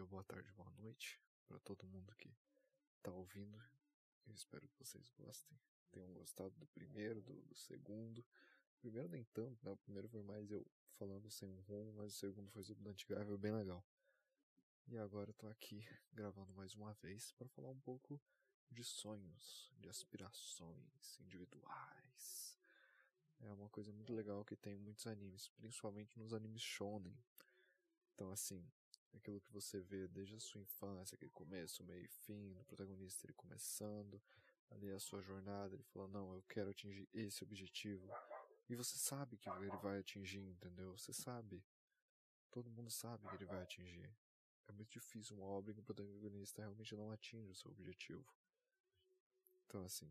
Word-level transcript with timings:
dia, 0.00 0.06
boa 0.06 0.24
tarde, 0.24 0.50
boa 0.52 0.70
noite 0.78 1.20
para 1.46 1.58
todo 1.58 1.86
mundo 1.86 2.14
que 2.16 2.34
tá 3.02 3.10
ouvindo. 3.10 3.62
Eu 4.26 4.32
espero 4.32 4.66
que 4.66 4.78
vocês 4.78 5.10
gostem. 5.10 5.58
Tenham 5.90 6.10
gostado 6.14 6.54
do 6.56 6.66
primeiro, 6.68 7.20
do, 7.20 7.42
do 7.42 7.54
segundo. 7.54 8.20
O 8.20 8.80
primeiro 8.80 9.08
nem 9.10 9.24
tanto, 9.24 9.62
né? 9.62 9.70
O 9.70 9.76
primeiro 9.76 10.08
foi 10.08 10.22
mais 10.22 10.50
eu 10.50 10.66
falando 10.94 11.30
sem 11.30 11.50
um 11.50 11.60
rumo, 11.62 11.92
mas 11.92 12.14
o 12.14 12.16
segundo 12.16 12.50
foi 12.50 12.64
sobre 12.64 12.88
o 12.88 12.90
Antigável, 12.90 13.36
bem 13.36 13.52
legal. 13.52 13.84
E 14.86 14.96
agora 14.96 15.30
eu 15.30 15.34
tô 15.34 15.46
aqui 15.48 15.84
gravando 16.14 16.54
mais 16.54 16.74
uma 16.74 16.94
vez 16.94 17.32
para 17.32 17.48
falar 17.48 17.68
um 17.68 17.80
pouco 17.80 18.18
de 18.70 18.82
sonhos, 18.82 19.70
de 19.76 19.88
aspirações 19.90 21.20
individuais. 21.20 22.58
É 23.40 23.52
uma 23.52 23.68
coisa 23.68 23.92
muito 23.92 24.14
legal 24.14 24.46
que 24.46 24.56
tem 24.56 24.78
muitos 24.78 25.06
animes, 25.06 25.48
principalmente 25.48 26.18
nos 26.18 26.32
animes 26.32 26.62
shonen. 26.62 27.18
Então 28.14 28.30
assim, 28.30 28.66
aquilo 29.12 29.40
que 29.40 29.52
você 29.52 29.80
vê 29.80 30.06
desde 30.08 30.36
a 30.36 30.40
sua 30.40 30.60
infância, 30.60 31.14
aquele 31.14 31.30
começo, 31.30 31.84
meio 31.84 32.04
e 32.04 32.08
fim, 32.08 32.52
do 32.54 32.64
protagonista 32.64 33.26
ele 33.26 33.34
começando, 33.34 34.22
ali 34.70 34.90
a 34.90 35.00
sua 35.00 35.20
jornada, 35.20 35.74
ele 35.74 35.82
falando, 35.82 36.12
não, 36.12 36.34
eu 36.34 36.42
quero 36.48 36.70
atingir 36.70 37.08
esse 37.12 37.42
objetivo. 37.42 38.08
E 38.68 38.74
você 38.76 38.96
sabe 38.96 39.36
que 39.36 39.48
ele 39.48 39.76
vai 39.78 39.98
atingir, 39.98 40.40
entendeu? 40.40 40.96
Você 40.96 41.12
sabe. 41.12 41.64
Todo 42.50 42.70
mundo 42.70 42.90
sabe 42.90 43.28
que 43.28 43.34
ele 43.34 43.44
vai 43.44 43.62
atingir. 43.62 44.14
É 44.68 44.72
muito 44.72 44.90
difícil 44.90 45.36
uma 45.36 45.46
obra 45.46 45.72
em 45.72 45.74
que 45.74 45.80
o 45.80 45.84
protagonista 45.84 46.62
realmente 46.62 46.94
não 46.94 47.10
atinge 47.10 47.50
o 47.50 47.54
seu 47.54 47.70
objetivo. 47.72 48.24
Então, 49.66 49.84
assim, 49.84 50.10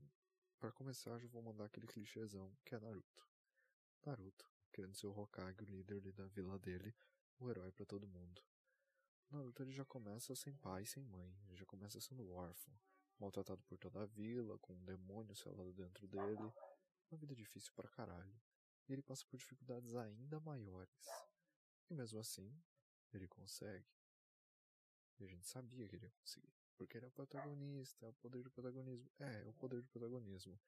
para 0.59 0.71
começar, 0.73 1.17
já 1.19 1.27
vou 1.27 1.41
mandar 1.41 1.65
aquele 1.65 1.87
clichêzão 1.87 2.53
que 2.65 2.75
é 2.75 2.79
Naruto. 2.79 3.25
Naruto, 4.05 4.45
querendo 4.73 4.95
ser 4.95 5.07
o 5.07 5.17
Hokage, 5.17 5.63
o 5.63 5.65
líder 5.65 6.01
da 6.11 6.25
vila 6.27 6.59
dele, 6.59 6.93
o 7.39 7.49
herói 7.49 7.71
para 7.71 7.85
todo 7.85 8.07
mundo. 8.07 8.41
Naruto 9.31 9.61
ele 9.61 9.71
já 9.71 9.85
começa 9.85 10.35
sem 10.35 10.55
pai, 10.55 10.85
sem 10.85 11.03
mãe, 11.03 11.37
ele 11.45 11.55
já 11.55 11.65
começa 11.65 12.01
sendo 12.01 12.31
órfão, 12.31 12.73
maltratado 13.19 13.61
por 13.63 13.77
toda 13.77 14.01
a 14.01 14.05
vila, 14.05 14.57
com 14.57 14.73
um 14.73 14.85
demônio 14.85 15.35
selado 15.35 15.71
dentro 15.73 16.07
dele, 16.07 16.51
uma 17.11 17.17
vida 17.17 17.35
difícil 17.35 17.71
pra 17.75 17.87
caralho. 17.89 18.41
E 18.87 18.93
ele 18.93 19.03
passa 19.03 19.23
por 19.27 19.37
dificuldades 19.37 19.95
ainda 19.95 20.39
maiores. 20.39 21.07
E 21.89 21.93
mesmo 21.93 22.19
assim, 22.19 22.51
ele 23.13 23.27
consegue. 23.27 23.87
E 25.19 25.25
a 25.25 25.27
gente 25.27 25.45
sabia 25.45 25.87
que 25.87 25.95
ele 25.95 26.05
ia 26.05 26.11
conseguir. 26.11 26.55
Porque 26.75 26.97
ele 26.97 27.05
é 27.05 27.09
o 27.09 27.11
protagonista, 27.11 28.05
é 28.05 28.09
o 28.09 28.13
poder 28.13 28.41
do 28.41 28.49
protagonismo. 28.49 29.11
É, 29.19 29.41
é 29.43 29.49
o 29.49 29.53
poder 29.53 29.81
do 29.81 29.87
protagonismo. 29.89 30.59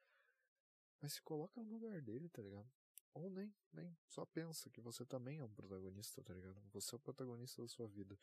Mas 1.02 1.14
se 1.14 1.22
coloca 1.22 1.60
no 1.64 1.72
lugar 1.72 2.00
dele, 2.02 2.30
tá 2.30 2.44
ligado? 2.44 2.70
Ou 3.14 3.30
nem, 3.30 3.54
nem. 3.74 3.98
Só 4.08 4.26
pensa 4.26 4.70
que 4.70 4.82
você 4.82 5.06
também 5.06 5.40
é 5.40 5.44
um 5.44 5.54
protagonista, 5.54 6.24
tá 6.24 6.34
ligado? 6.34 6.62
Você 6.74 6.94
é 6.94 6.98
o 6.98 7.00
protagonista 7.00 7.62
da 7.62 7.68
sua 7.68 7.88
vida 7.88 8.18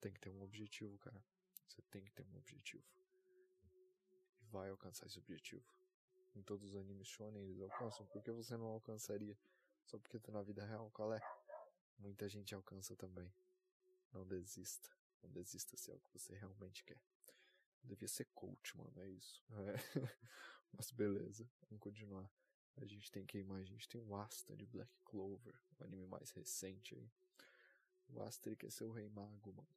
tem 0.00 0.12
que 0.12 0.20
ter 0.20 0.30
um 0.30 0.42
objetivo, 0.42 0.98
cara. 0.98 1.24
Você 1.66 1.82
tem 1.90 2.04
que 2.04 2.12
ter 2.12 2.22
um 2.22 2.36
objetivo. 2.36 2.84
E 4.40 4.44
vai 4.46 4.70
alcançar 4.70 5.06
esse 5.06 5.18
objetivo. 5.18 5.64
Em 6.34 6.42
todos 6.42 6.70
os 6.70 6.76
animes 6.76 7.08
shonen 7.08 7.42
eles 7.42 7.60
alcançam. 7.60 8.06
Por 8.06 8.22
que 8.22 8.30
você 8.30 8.56
não 8.56 8.66
alcançaria? 8.66 9.38
Só 9.84 9.98
porque 9.98 10.18
tá 10.18 10.30
na 10.32 10.42
vida 10.42 10.64
real? 10.64 10.90
Qual 10.90 11.12
é? 11.14 11.20
Muita 11.98 12.28
gente 12.28 12.54
alcança 12.54 12.94
também. 12.94 13.32
Não 14.12 14.26
desista. 14.26 14.90
Não 15.22 15.30
desista 15.30 15.76
se 15.76 15.90
é 15.90 15.94
o 15.94 16.00
que 16.00 16.12
você 16.12 16.34
realmente 16.34 16.84
quer. 16.84 17.00
Eu 17.82 17.88
devia 17.88 18.08
ser 18.08 18.26
coach, 18.34 18.76
mano, 18.76 19.00
é 19.00 19.08
isso. 19.08 19.42
É. 19.50 19.74
Mas 20.72 20.90
beleza, 20.90 21.48
vamos 21.68 21.82
continuar. 21.82 22.30
A 22.76 22.84
gente 22.84 23.10
tem 23.10 23.24
que 23.24 23.38
a 23.38 23.64
gente 23.64 23.88
tem 23.88 24.00
o 24.00 24.14
Asta 24.14 24.54
de 24.54 24.66
Black 24.66 24.92
Clover, 25.04 25.58
o 25.78 25.84
anime 25.84 26.06
mais 26.06 26.30
recente 26.30 26.94
aí. 26.94 27.10
O 28.08 28.20
Asta 28.20 28.48
ele 28.48 28.56
quer 28.56 28.70
ser 28.70 28.84
o 28.84 28.92
Rei 28.92 29.08
Mago, 29.08 29.52
mano. 29.52 29.68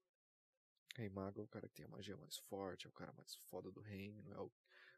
Rei 0.99 1.07
Mago 1.07 1.39
é 1.39 1.43
o 1.43 1.47
cara 1.47 1.69
que 1.69 1.75
tem 1.75 1.85
a 1.85 1.89
magia 1.89 2.17
mais 2.17 2.37
forte, 2.37 2.85
é 2.85 2.89
o 2.89 2.93
cara 2.93 3.13
mais 3.13 3.33
foda 3.33 3.71
do 3.71 3.79
reino, 3.79 4.33
é 4.33 4.39
o 4.41 4.51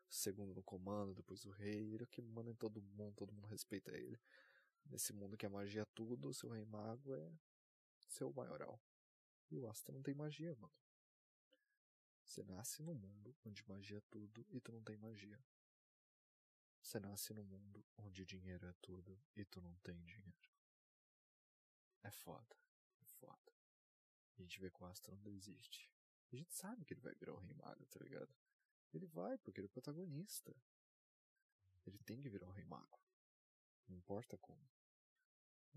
segundo 0.09 0.51
no 0.51 0.63
comando, 0.63 1.13
depois 1.13 1.45
o 1.45 1.51
rei, 1.51 1.93
ele 1.93 2.01
é 2.01 2.05
o 2.05 2.07
que 2.07 2.23
manda 2.23 2.49
em 2.49 2.55
todo 2.55 2.81
mundo, 2.81 3.15
todo 3.15 3.31
mundo 3.31 3.45
respeita 3.45 3.91
ele. 3.91 4.19
Nesse 4.83 5.13
mundo 5.13 5.37
que 5.37 5.45
a 5.45 5.49
magia 5.49 5.83
é 5.83 5.85
tudo, 5.93 6.33
seu 6.33 6.49
Rei 6.49 6.65
Mago 6.65 7.13
é 7.13 7.31
seu 8.07 8.33
maioral. 8.33 8.81
E 9.51 9.59
o 9.59 9.67
Asta 9.69 9.91
não 9.91 10.01
tem 10.01 10.15
magia, 10.15 10.55
mano. 10.55 10.73
Você 12.25 12.41
nasce 12.43 12.81
num 12.81 12.95
mundo 12.95 13.35
onde 13.45 13.63
magia 13.69 13.99
é 13.99 14.03
tudo 14.09 14.43
e 14.49 14.59
tu 14.59 14.71
não 14.71 14.81
tem 14.83 14.97
magia. 14.97 15.39
Você 16.81 16.99
nasce 16.99 17.31
num 17.31 17.43
mundo 17.43 17.85
onde 17.97 18.25
dinheiro 18.25 18.65
é 18.67 18.73
tudo 18.81 19.21
e 19.35 19.45
tu 19.45 19.61
não 19.61 19.75
tem 19.83 20.01
dinheiro. 20.03 20.49
É 22.01 22.09
foda, 22.09 22.57
é 23.01 23.05
foda. 23.05 23.53
A 24.37 24.41
gente 24.41 24.59
vê 24.59 24.71
que 24.71 24.81
o 24.81 24.85
Astra 24.87 25.13
não 25.13 25.21
desiste. 25.21 25.91
A 26.31 26.35
gente 26.35 26.53
sabe 26.53 26.85
que 26.85 26.93
ele 26.93 27.01
vai 27.01 27.13
virar 27.15 27.33
o 27.33 27.39
Rei 27.39 27.53
Mago, 27.53 27.85
tá 27.87 27.99
ligado? 27.99 28.33
Ele 28.93 29.05
vai, 29.07 29.37
porque 29.39 29.59
ele 29.59 29.65
é 29.65 29.69
o 29.69 29.71
protagonista. 29.71 30.55
Ele 31.85 31.97
tem 31.99 32.21
que 32.21 32.29
virar 32.29 32.47
o 32.47 32.51
Rei 32.51 32.63
Mago. 32.65 32.99
Não 33.87 33.97
importa 33.97 34.37
como. 34.37 34.69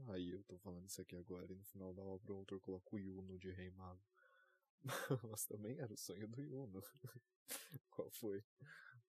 Aí 0.08 0.30
eu 0.30 0.42
tô 0.44 0.58
falando 0.58 0.86
isso 0.86 1.00
aqui 1.00 1.16
agora 1.16 1.52
e 1.52 1.56
no 1.56 1.64
final 1.64 1.92
da 1.94 2.02
obra 2.02 2.32
o 2.32 2.36
autor 2.36 2.60
coloca 2.60 2.94
o 2.94 2.98
Yuno 2.98 3.38
de 3.38 3.50
Rei 3.50 3.70
Mago. 3.70 4.02
Mas 5.30 5.46
também 5.46 5.78
era 5.78 5.92
o 5.92 5.96
sonho 5.96 6.28
do 6.28 6.42
Yuno. 6.42 6.82
Qual 7.90 8.10
foi? 8.10 8.44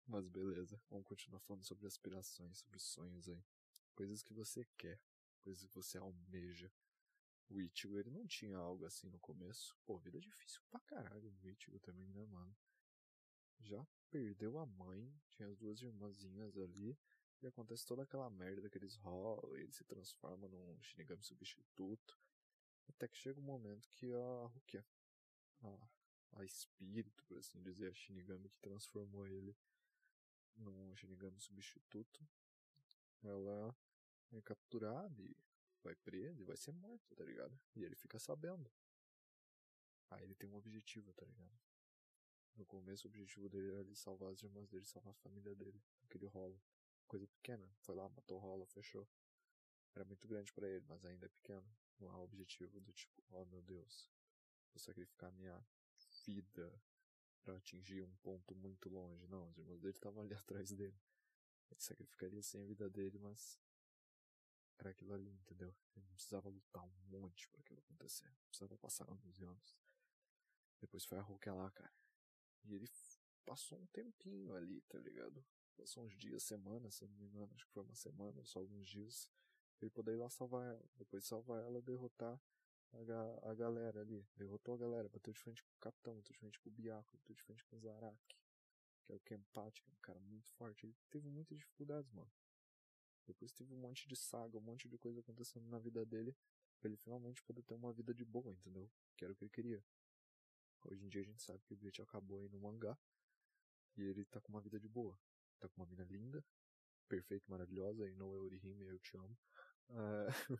Mas 0.06 0.28
beleza, 0.28 0.80
vamos 0.88 1.06
continuar 1.06 1.40
falando 1.40 1.64
sobre 1.64 1.86
aspirações, 1.86 2.58
sobre 2.58 2.78
sonhos 2.78 3.28
aí. 3.28 3.44
Coisas 3.94 4.22
que 4.22 4.32
você 4.32 4.64
quer, 4.76 5.00
coisas 5.40 5.64
que 5.64 5.74
você 5.74 5.98
almeja, 5.98 6.70
o 7.48 7.60
Ichigo, 7.60 7.98
ele 7.98 8.10
não 8.10 8.26
tinha 8.26 8.56
algo 8.56 8.84
assim 8.84 9.08
no 9.08 9.18
começo. 9.18 9.76
Pô, 9.84 9.98
vida 9.98 10.18
difícil 10.18 10.60
pra 10.70 10.80
caralho 10.80 11.32
o 11.42 11.48
Ichigo 11.48 11.78
também, 11.80 12.08
né, 12.12 12.24
mano? 12.26 12.56
Já 13.60 13.86
perdeu 14.10 14.58
a 14.58 14.66
mãe, 14.66 15.12
tinha 15.30 15.48
as 15.48 15.56
duas 15.56 15.80
irmãzinhas 15.80 16.56
ali, 16.58 16.98
e 17.42 17.46
acontece 17.46 17.86
toda 17.86 18.02
aquela 18.02 18.30
merda 18.30 18.68
que 18.68 18.78
eles 18.78 18.96
rolam, 18.96 19.56
ele 19.56 19.72
se 19.72 19.84
transforma 19.84 20.48
num 20.48 20.82
Shinigami 20.82 21.22
substituto. 21.22 22.18
Até 22.88 23.08
que 23.08 23.16
chega 23.16 23.40
um 23.40 23.44
momento 23.44 23.88
que 23.90 24.12
a. 24.12 24.50
Que? 24.66 24.82
A, 25.62 25.88
a 26.32 26.44
espírito, 26.44 27.24
por 27.24 27.38
assim 27.38 27.60
dizer, 27.62 27.90
a 27.90 27.94
Shinigami 27.94 28.48
que 28.48 28.58
transformou 28.60 29.26
ele 29.26 29.56
num 30.56 30.94
Shinigami 30.96 31.40
substituto. 31.40 32.26
Ela 33.22 33.74
é 34.32 34.40
capturada 34.42 35.22
e 35.22 35.36
vai 35.86 35.94
preso 35.94 36.42
e 36.42 36.44
vai 36.44 36.56
ser 36.56 36.72
morto, 36.72 37.14
tá 37.14 37.24
ligado? 37.24 37.58
E 37.74 37.84
ele 37.84 37.94
fica 37.94 38.18
sabendo. 38.18 38.70
Aí 40.10 40.24
ele 40.24 40.34
tem 40.34 40.48
um 40.50 40.56
objetivo, 40.56 41.12
tá 41.12 41.24
ligado? 41.24 41.56
No 42.56 42.66
começo 42.66 43.06
o 43.06 43.10
objetivo 43.10 43.48
dele 43.48 43.68
era 43.68 43.80
ele 43.80 43.94
salvar 43.94 44.32
as 44.32 44.42
irmãs 44.42 44.68
dele, 44.68 44.84
salvar 44.84 45.12
a 45.12 45.22
família 45.22 45.54
dele, 45.54 45.80
aquele 46.04 46.26
rolo. 46.26 46.60
Coisa 47.06 47.26
pequena. 47.28 47.70
Foi 47.78 47.94
lá, 47.94 48.08
matou 48.08 48.38
o 48.38 48.40
rolo, 48.40 48.66
fechou. 48.66 49.08
Era 49.94 50.04
muito 50.04 50.26
grande 50.26 50.52
para 50.52 50.68
ele, 50.68 50.84
mas 50.88 51.04
ainda 51.04 51.26
é 51.26 51.28
pequeno. 51.28 51.66
Não 52.00 52.08
o 52.08 52.24
objetivo 52.24 52.80
do 52.80 52.92
tipo, 52.92 53.22
oh 53.30 53.44
meu 53.46 53.62
Deus, 53.62 54.10
vou 54.72 54.80
sacrificar 54.80 55.32
minha 55.32 55.64
vida 56.24 56.82
para 57.42 57.56
atingir 57.56 58.02
um 58.02 58.16
ponto 58.16 58.54
muito 58.54 58.88
longe. 58.88 59.26
Não, 59.28 59.48
as 59.48 59.56
irmãs 59.56 59.80
dele 59.80 59.94
estavam 59.94 60.22
ali 60.22 60.34
atrás 60.34 60.72
dele. 60.72 60.98
Ele 61.70 61.80
sacrificaria 61.80 62.42
sem 62.42 62.60
a 62.60 62.64
vida 62.64 62.90
dele, 62.90 63.18
mas 63.18 63.58
era 64.78 64.90
aquilo 64.90 65.14
ali, 65.14 65.30
entendeu? 65.30 65.74
Ele 65.94 66.06
não 66.06 66.14
precisava 66.14 66.48
lutar 66.48 66.84
um 66.84 66.92
monte 67.08 67.48
para 67.48 67.60
aquilo 67.60 67.80
acontecer. 67.80 68.28
Não 68.28 68.48
precisava 68.48 68.78
passar 68.78 69.10
anos 69.10 69.38
e 69.38 69.44
anos. 69.44 69.76
Depois 70.80 71.04
foi 71.04 71.18
a 71.18 71.22
Hulk 71.22 71.48
lá, 71.50 71.70
cara. 71.70 71.94
E 72.64 72.74
ele 72.74 72.88
passou 73.44 73.78
um 73.78 73.86
tempinho 73.86 74.54
ali, 74.54 74.80
tá 74.82 74.98
ligado? 74.98 75.44
Passou 75.76 76.04
uns 76.04 76.16
dias, 76.16 76.42
semanas, 76.42 76.96
se 76.96 77.06
não 77.06 77.14
me 77.16 77.26
engano, 77.26 77.52
acho 77.54 77.66
que 77.66 77.72
foi 77.72 77.82
uma 77.82 77.94
semana, 77.94 78.44
só 78.44 78.58
alguns 78.58 78.88
dias. 78.88 79.30
Ele 79.80 79.90
poder 79.90 80.12
ir 80.12 80.16
lá 80.16 80.28
salvar 80.30 80.66
ela. 80.66 80.84
Depois 80.96 81.22
de 81.22 81.28
salvar 81.28 81.62
ela, 81.62 81.82
derrotar 81.82 82.40
a, 82.92 83.04
ga 83.04 83.38
a 83.42 83.54
galera 83.54 84.00
ali. 84.00 84.26
Derrotou 84.36 84.74
a 84.74 84.78
galera, 84.78 85.08
bateu 85.08 85.32
de 85.32 85.38
frente 85.38 85.62
com 85.62 85.74
o 85.74 85.78
capitão, 85.78 86.16
bateu 86.16 86.32
de 86.32 86.38
frente 86.38 86.58
com 86.60 86.70
o 86.70 86.72
Byakuya, 86.72 87.18
bateu 87.18 87.34
de 87.34 87.42
frente 87.42 87.64
com 87.64 87.76
o 87.76 87.80
Zaraki. 87.80 88.36
Que 89.04 89.12
é 89.12 89.14
o 89.14 89.20
Kenpachi, 89.20 89.82
que 89.82 89.90
é 89.90 89.92
um 89.92 90.00
cara 90.00 90.18
muito 90.20 90.50
forte. 90.52 90.86
Ele 90.86 90.96
teve 91.10 91.28
muitas 91.28 91.56
dificuldades, 91.58 92.10
mano. 92.12 92.30
Depois 93.26 93.52
teve 93.52 93.72
um 93.74 93.78
monte 93.78 94.08
de 94.08 94.16
saga, 94.16 94.56
um 94.56 94.60
monte 94.60 94.88
de 94.88 94.96
coisa 94.98 95.20
acontecendo 95.20 95.66
na 95.68 95.78
vida 95.78 96.04
dele, 96.04 96.36
pra 96.78 96.88
ele 96.88 96.96
finalmente 96.96 97.42
poder 97.42 97.62
ter 97.62 97.74
uma 97.74 97.92
vida 97.92 98.14
de 98.14 98.24
boa, 98.24 98.52
entendeu? 98.52 98.90
Que 99.16 99.24
era 99.24 99.32
o 99.32 99.36
que 99.36 99.44
ele 99.44 99.50
queria. 99.50 99.84
Hoje 100.84 101.04
em 101.04 101.08
dia 101.08 101.20
a 101.22 101.24
gente 101.24 101.42
sabe 101.42 101.64
que 101.64 101.74
o 101.74 101.76
Bleach 101.76 102.00
acabou 102.00 102.38
aí 102.38 102.48
no 102.48 102.60
mangá, 102.60 102.96
e 103.96 104.02
ele 104.02 104.24
tá 104.26 104.40
com 104.40 104.52
uma 104.52 104.60
vida 104.60 104.78
de 104.78 104.88
boa. 104.88 105.18
Tá 105.58 105.68
com 105.68 105.80
uma 105.80 105.86
mina 105.86 106.04
linda, 106.04 106.44
perfeita, 107.08 107.46
maravilhosa, 107.48 108.08
e 108.08 108.14
não 108.14 108.34
é 108.34 108.38
Orihime, 108.38 108.84
eu 108.84 108.98
te 108.98 109.16
amo. 109.16 109.36
Uh... 109.88 110.58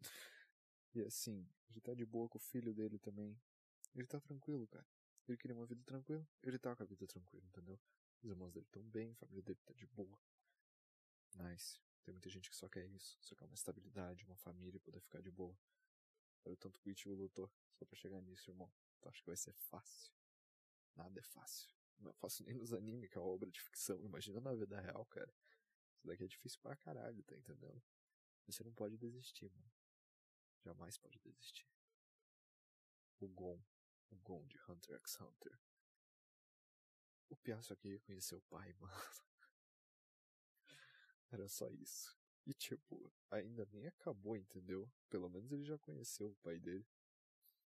e 0.94 1.02
assim, 1.02 1.46
ele 1.68 1.80
tá 1.80 1.94
de 1.94 2.06
boa 2.06 2.28
com 2.28 2.38
o 2.38 2.40
filho 2.40 2.72
dele 2.72 2.98
também. 2.98 3.38
Ele 3.94 4.06
tá 4.06 4.20
tranquilo, 4.20 4.66
cara. 4.68 4.86
Ele 5.26 5.36
queria 5.36 5.56
uma 5.56 5.66
vida 5.66 5.82
tranquila, 5.84 6.26
ele 6.42 6.58
tá 6.58 6.74
com 6.74 6.82
a 6.82 6.86
vida 6.86 7.06
tranquila, 7.06 7.44
entendeu? 7.46 7.78
Os 8.22 8.30
irmãos 8.30 8.52
dele 8.52 8.66
estão 8.66 8.82
bem, 8.82 9.10
a 9.10 9.14
família 9.14 9.42
dele 9.42 9.60
tá 9.64 9.74
de 9.74 9.86
boa. 9.86 10.18
Nice. 11.34 11.80
Tem 12.02 12.12
muita 12.12 12.28
gente 12.30 12.48
que 12.50 12.56
só 12.56 12.68
quer 12.68 12.86
isso, 12.86 13.18
só 13.20 13.34
quer 13.34 13.44
uma 13.44 13.54
estabilidade, 13.54 14.24
uma 14.24 14.36
família 14.36 14.76
e 14.76 14.80
poder 14.80 15.00
ficar 15.00 15.20
de 15.20 15.30
boa. 15.30 15.58
Olha 16.44 16.54
o 16.54 16.56
tanto 16.56 16.80
que 16.80 16.88
o 16.88 16.92
Ichigo 16.92 17.14
lutou 17.14 17.52
só 17.72 17.84
pra 17.84 17.96
chegar 17.96 18.20
nisso, 18.22 18.50
irmão. 18.50 18.72
Tu 19.00 19.08
acha 19.08 19.20
que 19.20 19.26
vai 19.26 19.36
ser 19.36 19.52
fácil? 19.52 20.12
Nada 20.94 21.18
é 21.18 21.22
fácil. 21.22 21.70
Não 21.98 22.10
é 22.10 22.14
fácil 22.14 22.44
nem 22.46 22.54
nos 22.54 22.72
animes, 22.72 23.10
que 23.10 23.18
é 23.18 23.20
uma 23.20 23.30
obra 23.30 23.50
de 23.50 23.60
ficção. 23.60 24.00
Imagina 24.04 24.40
na 24.40 24.54
vida 24.54 24.80
real, 24.80 25.04
cara. 25.06 25.32
Isso 25.94 26.06
daqui 26.06 26.24
é 26.24 26.28
difícil 26.28 26.58
pra 26.60 26.76
caralho, 26.76 27.22
tá 27.24 27.36
entendendo? 27.36 27.82
Você 28.46 28.64
não 28.64 28.72
pode 28.72 28.96
desistir, 28.96 29.50
mano. 29.50 29.70
Jamais 30.64 30.96
pode 30.98 31.18
desistir. 31.20 31.66
O 33.20 33.28
Gon. 33.28 33.62
O 34.10 34.16
Gon 34.16 34.46
de 34.46 34.58
Hunter 34.68 34.96
x 34.96 35.20
Hunter. 35.20 35.58
O 37.28 37.36
Pia 37.36 37.60
só 37.62 37.76
queria 37.76 38.00
conhecer 38.00 38.34
o 38.34 38.42
pai, 38.42 38.72
mano. 38.80 39.29
Era 41.30 41.48
só 41.48 41.68
isso. 41.70 42.16
E 42.46 42.52
tipo, 42.52 43.12
ainda 43.30 43.66
nem 43.72 43.86
acabou, 43.86 44.36
entendeu? 44.36 44.90
Pelo 45.08 45.28
menos 45.28 45.52
ele 45.52 45.64
já 45.64 45.78
conheceu 45.78 46.30
o 46.30 46.36
pai 46.36 46.58
dele. 46.58 46.86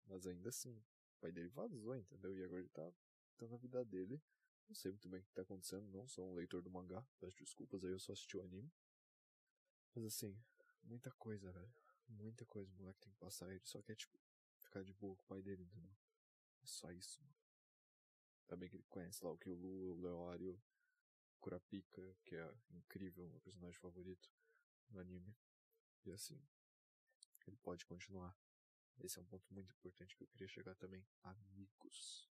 Mas 0.06 0.26
ainda 0.26 0.48
assim, 0.48 0.76
o 0.76 1.20
pai 1.20 1.32
dele 1.32 1.48
vazou, 1.48 1.96
entendeu? 1.96 2.36
E 2.36 2.44
agora 2.44 2.60
ele 2.60 2.68
tá, 2.68 2.92
tá 3.36 3.46
na 3.48 3.56
vida 3.56 3.84
dele. 3.84 4.22
Não 4.68 4.74
sei 4.74 4.92
muito 4.92 5.08
bem 5.08 5.20
o 5.20 5.24
que 5.24 5.32
tá 5.32 5.42
acontecendo, 5.42 5.90
não 5.90 6.06
sou 6.06 6.30
um 6.30 6.34
leitor 6.34 6.62
do 6.62 6.70
mangá. 6.70 7.04
Peço 7.18 7.38
desculpas 7.42 7.82
aí, 7.84 7.90
eu 7.90 7.98
só 7.98 8.12
assisti 8.12 8.36
o 8.36 8.42
anime. 8.42 8.72
Mas 9.94 10.04
assim, 10.04 10.40
muita 10.82 11.10
coisa, 11.12 11.50
velho. 11.50 11.74
Muita 12.08 12.46
coisa 12.46 12.70
o 12.70 12.74
moleque 12.76 13.00
tem 13.00 13.12
que 13.12 13.18
passar. 13.18 13.50
Ele 13.50 13.64
só 13.64 13.82
quer, 13.82 13.96
tipo, 13.96 14.18
ficar 14.58 14.82
de 14.82 14.92
boa 14.92 15.16
com 15.16 15.22
o 15.22 15.26
pai 15.26 15.42
dele, 15.42 15.62
entendeu? 15.64 15.92
É 16.62 16.66
só 16.66 16.92
isso, 16.92 17.20
mano. 17.22 17.34
Também 18.46 18.68
que 18.68 18.76
ele 18.76 18.86
conhece 18.88 19.24
lá 19.24 19.30
o 19.30 19.38
Kyulu, 19.38 19.92
o 19.92 20.00
Leório, 20.00 20.60
Kurapika, 21.40 22.16
que 22.24 22.36
é 22.36 22.54
incrível, 22.70 23.28
meu 23.28 23.40
personagem 23.40 23.78
favorito 23.80 24.30
no 24.90 25.00
anime. 25.00 25.36
E 26.04 26.12
assim, 26.12 26.40
ele 27.46 27.56
pode 27.56 27.84
continuar. 27.84 28.36
Esse 28.98 29.18
é 29.18 29.22
um 29.22 29.26
ponto 29.26 29.52
muito 29.52 29.72
importante 29.72 30.14
que 30.16 30.22
eu 30.22 30.28
queria 30.28 30.48
chegar 30.48 30.74
também. 30.74 31.06
Amigos. 31.22 32.30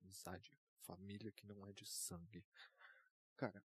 Amizade. 0.00 0.56
Família 0.82 1.32
que 1.32 1.46
não 1.46 1.66
é 1.66 1.72
de 1.72 1.86
sangue. 1.86 2.46
Cara, 3.36 3.64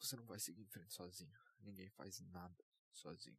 você 0.00 0.16
não 0.16 0.26
vai 0.26 0.40
seguir 0.40 0.62
em 0.62 0.68
frente 0.68 0.92
sozinho. 0.92 1.38
Ninguém 1.60 1.88
faz 1.90 2.20
nada 2.20 2.64
sozinho. 2.90 3.38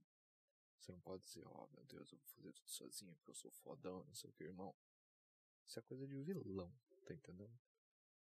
Você 0.80 0.92
não 0.92 1.00
pode 1.02 1.24
dizer, 1.24 1.46
ó, 1.46 1.66
oh, 1.66 1.74
meu 1.74 1.86
Deus, 1.86 2.12
eu 2.12 2.18
vou 2.18 2.28
fazer 2.28 2.52
tudo 2.54 2.70
sozinho 2.70 3.16
porque 3.16 3.31
eu 3.31 3.36
sou 3.36 3.52
fodão, 3.52 4.04
não 4.04 4.14
sei 4.14 4.30
o 4.30 4.34
que, 4.34 4.44
irmão. 4.44 4.75
Isso 5.66 5.80
é 5.80 5.81
coisa 5.81 6.06
de 6.06 6.22
vilão, 6.22 6.74
tá 7.06 7.14
entendendo? 7.14 7.58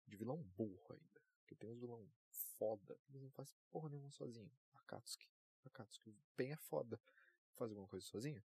De 0.07 0.17
vilão 0.17 0.43
burro 0.43 0.93
ainda. 0.93 1.20
Porque 1.51 1.67
tem 1.67 1.69
uns 1.69 1.81
vilão 1.81 2.09
foda, 2.57 2.97
eles 3.09 3.23
não 3.23 3.31
fazem 3.33 3.57
porra 3.73 3.89
nenhuma 3.89 4.13
sozinho. 4.13 4.53
Akatsuki. 4.73 5.29
Akatsuki 5.65 6.17
bem 6.37 6.53
é 6.53 6.57
foda. 6.57 7.01
Faz 7.57 7.73
alguma 7.73 7.89
coisa 7.89 8.07
sozinho? 8.07 8.41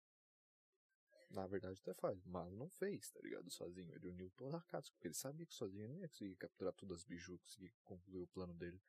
Na 1.30 1.46
verdade 1.46 1.80
até 1.80 1.94
faz, 1.94 2.26
mas 2.26 2.52
não 2.56 2.68
fez, 2.68 3.12
tá 3.12 3.20
ligado? 3.22 3.48
Sozinho. 3.52 3.94
Ele 3.94 4.08
uniu 4.08 4.32
toda 4.32 4.58
a 4.58 4.60
Akatsuki, 4.60 4.96
porque 4.96 5.08
ele 5.10 5.14
sabia 5.14 5.46
que 5.46 5.54
sozinho 5.54 5.84
ele 5.84 5.94
não 5.94 6.00
ia 6.00 6.10
conseguir 6.10 6.36
capturar 6.36 6.74
todas 6.74 6.98
as 6.98 7.04
biju, 7.04 7.38
conseguir 7.38 7.72
concluir 7.84 8.24
o 8.24 8.28
plano 8.28 8.56
dele. 8.56 8.82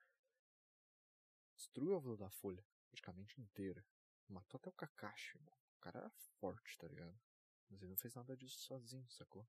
Destruiu 1.55 1.95
a 1.95 2.01
Vila 2.01 2.17
da 2.17 2.31
Folha, 2.31 2.65
praticamente 2.89 3.39
inteira. 3.39 3.85
Matou 4.27 4.57
até 4.57 4.71
o 4.71 4.73
Kakashi, 4.73 5.37
irmão. 5.37 5.55
O 5.77 5.81
cara 5.81 5.99
era 5.99 6.11
forte, 6.41 6.79
tá 6.79 6.89
ligado? 6.89 7.21
Mas 7.69 7.83
ele 7.83 7.91
não 7.91 7.99
fez 7.99 8.15
nada 8.15 8.35
disso 8.35 8.61
sozinho, 8.61 9.07
sacou? 9.11 9.47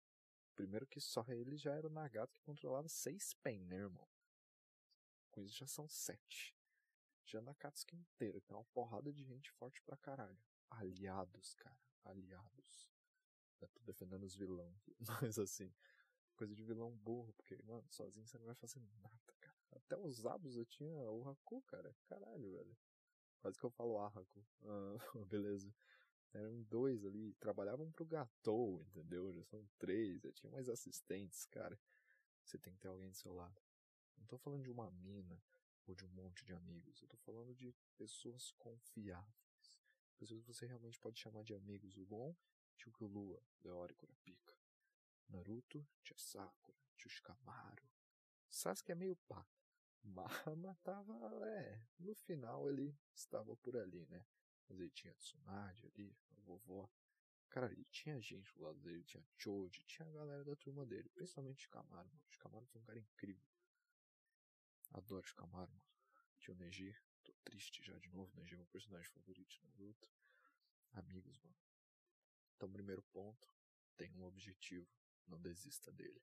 Primeiro 0.56 0.86
que 0.86 1.00
só 1.00 1.24
ele 1.30 1.56
já 1.56 1.74
era 1.74 1.88
o 1.88 1.90
Nagato 1.90 2.34
que 2.34 2.42
controlava 2.42 2.90
seis 2.90 3.34
pen, 3.36 3.64
né, 3.64 3.78
irmão? 3.78 4.06
Com 5.38 5.44
isso 5.44 5.56
já 5.56 5.68
são 5.68 5.88
sete. 5.88 6.58
Já 7.24 7.40
na 7.44 7.54
Katsuki 7.54 7.96
inteira, 7.96 8.42
tem 8.42 8.58
uma 8.58 8.66
porrada 8.74 9.14
de 9.14 9.24
gente 9.24 9.52
forte 9.52 9.80
pra 9.84 9.96
caralho. 9.96 10.42
Aliados, 10.68 11.54
cara. 11.54 11.78
Aliados. 12.06 12.90
Eu 13.62 13.68
tô 13.68 13.84
defendendo 13.84 14.24
os 14.24 14.36
vilão 14.36 14.74
aqui. 14.78 14.96
Mas 15.30 15.38
assim, 15.38 15.72
coisa 16.36 16.56
de 16.56 16.64
vilão 16.64 16.90
burro, 16.90 17.32
porque, 17.34 17.56
mano, 17.62 17.86
sozinho 17.92 18.26
você 18.26 18.40
não 18.40 18.48
vai 18.48 18.56
fazer 18.56 18.80
nada, 18.80 19.34
cara. 19.40 19.56
Até 19.74 19.96
os 19.96 20.16
Zabuza 20.22 20.66
tinha 20.66 21.08
o 21.08 21.30
Haku, 21.30 21.62
cara. 21.68 21.96
Caralho, 22.08 22.54
velho. 22.54 22.76
Quase 23.40 23.60
que 23.60 23.66
eu 23.68 23.70
falo 23.70 24.00
Arraku. 24.00 24.44
Ah, 24.64 24.98
beleza. 25.30 25.72
Eram 26.34 26.64
dois 26.64 27.06
ali, 27.06 27.36
trabalhavam 27.36 27.92
pro 27.92 28.08
Gatou, 28.08 28.82
entendeu? 28.88 29.32
Já 29.32 29.44
são 29.44 29.70
três, 29.78 30.20
já 30.20 30.32
tinha 30.32 30.52
mais 30.52 30.68
assistentes, 30.68 31.46
cara. 31.46 31.80
Você 32.44 32.58
tem 32.58 32.74
que 32.74 32.80
ter 32.80 32.88
alguém 32.88 33.12
do 33.12 33.16
seu 33.16 33.36
lado. 33.36 33.67
Não 34.18 34.26
tô 34.26 34.38
falando 34.38 34.64
de 34.64 34.72
uma 34.72 34.90
mina 34.92 35.42
ou 35.86 35.96
de 35.96 36.06
um 36.06 36.10
monte 36.10 36.44
de 36.46 36.54
amigos. 36.54 37.02
Eu 37.02 37.08
tô 37.08 37.18
falando 37.18 37.56
de 37.56 37.74
pessoas 37.98 38.52
confiáveis. 38.58 39.80
Pessoas 40.18 40.42
que 40.42 40.48
você 40.48 40.66
realmente 40.66 41.00
pode 41.00 41.20
chamar 41.20 41.44
de 41.44 41.54
amigos. 41.54 41.98
O 41.98 42.06
Gon 42.06 42.36
tinha 42.76 42.94
o 43.00 43.06
Lua, 43.06 43.42
Leori 43.64 43.94
Kurapika. 43.96 44.56
Naruto 45.30 45.86
tinha 46.04 46.18
Sakura, 46.18 46.78
tinha 46.96 47.12
Shikamaru. 47.12 47.90
Sasuke 48.50 48.92
é 48.92 48.96
meio 48.96 49.16
pá. 49.28 49.46
Mas 50.58 50.78
tava, 50.84 51.14
é, 51.48 51.82
no 52.00 52.16
final 52.16 52.70
ele 52.70 52.98
estava 53.14 53.56
por 53.58 53.76
ali, 53.76 54.06
né? 54.08 54.26
Mas 54.70 54.80
ele 54.80 54.90
tinha 54.92 55.14
Tsunade 55.16 55.86
ali, 55.88 56.16
a 56.32 56.42
vovó. 56.42 56.90
Cara, 57.50 57.72
ele 57.72 57.86
tinha 57.86 58.20
gente 58.22 58.54
do 58.56 58.64
lado 58.64 58.80
dele, 58.80 59.04
tinha 59.04 59.24
Choji, 59.38 59.84
tinha 59.86 60.08
a 60.08 60.12
galera 60.12 60.44
da 60.44 60.56
turma 60.56 60.86
dele, 60.86 61.10
principalmente 61.10 61.64
Shikamaru, 61.64 62.10
mano. 62.10 62.22
Shikamaru 62.30 62.66
foi 62.68 62.82
um 62.82 62.86
cara 62.86 63.00
incrível. 63.00 63.44
Adoro 64.92 65.26
Shikamaru, 65.26 65.72
mano. 65.72 65.84
Tinha 66.40 66.56
o 66.56 66.58
Neji, 66.58 66.96
tô 67.24 67.34
triste 67.44 67.84
já 67.84 67.98
de 67.98 68.10
novo, 68.10 68.36
Neji 68.36 68.54
é 68.54 68.58
meu 68.58 68.68
personagem 68.68 69.10
favorito 69.12 69.50
de 69.50 69.64
Naruto. 69.64 70.10
Amigos, 70.94 71.40
mano. 71.40 71.58
Então, 72.56 72.72
primeiro 72.72 73.04
ponto, 73.04 73.48
tem 73.96 74.12
um 74.16 74.24
objetivo, 74.24 74.90
não 75.28 75.40
desista 75.40 75.92
dele. 75.92 76.22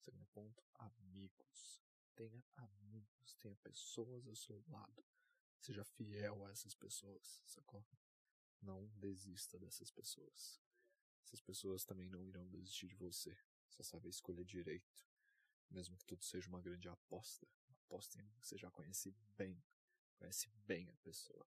Segundo 0.00 0.26
ponto, 0.26 0.64
amigos. 0.74 1.80
Tenha 2.14 2.44
amigos, 2.54 3.34
tenha 3.36 3.56
pessoas 3.56 4.26
ao 4.26 4.36
seu 4.36 4.64
lado. 4.68 5.04
Seja 5.60 5.84
fiel 5.84 6.44
a 6.44 6.50
essas 6.50 6.74
pessoas, 6.74 7.42
sacou? 7.46 7.84
Não 8.60 8.86
desista 8.96 9.58
dessas 9.58 9.90
pessoas. 9.90 10.60
Essas 11.24 11.40
pessoas 11.40 11.84
também 11.84 12.08
não 12.08 12.24
irão 12.24 12.48
desistir 12.48 12.88
de 12.88 12.94
você. 12.94 13.36
Só 13.68 13.82
sabe 13.82 14.08
escolher 14.08 14.44
direito. 14.44 15.06
Mesmo 15.70 15.96
que 15.96 16.04
tudo 16.04 16.24
seja 16.24 16.48
uma 16.48 16.60
grande 16.60 16.88
aposta. 16.88 17.46
Aposta 17.68 18.20
em 18.20 18.28
que 18.28 18.46
você 18.46 18.56
já 18.56 18.70
conhece 18.70 19.14
bem. 19.36 19.62
Conhece 20.18 20.48
bem 20.66 20.90
a 20.90 20.96
pessoa. 20.98 21.46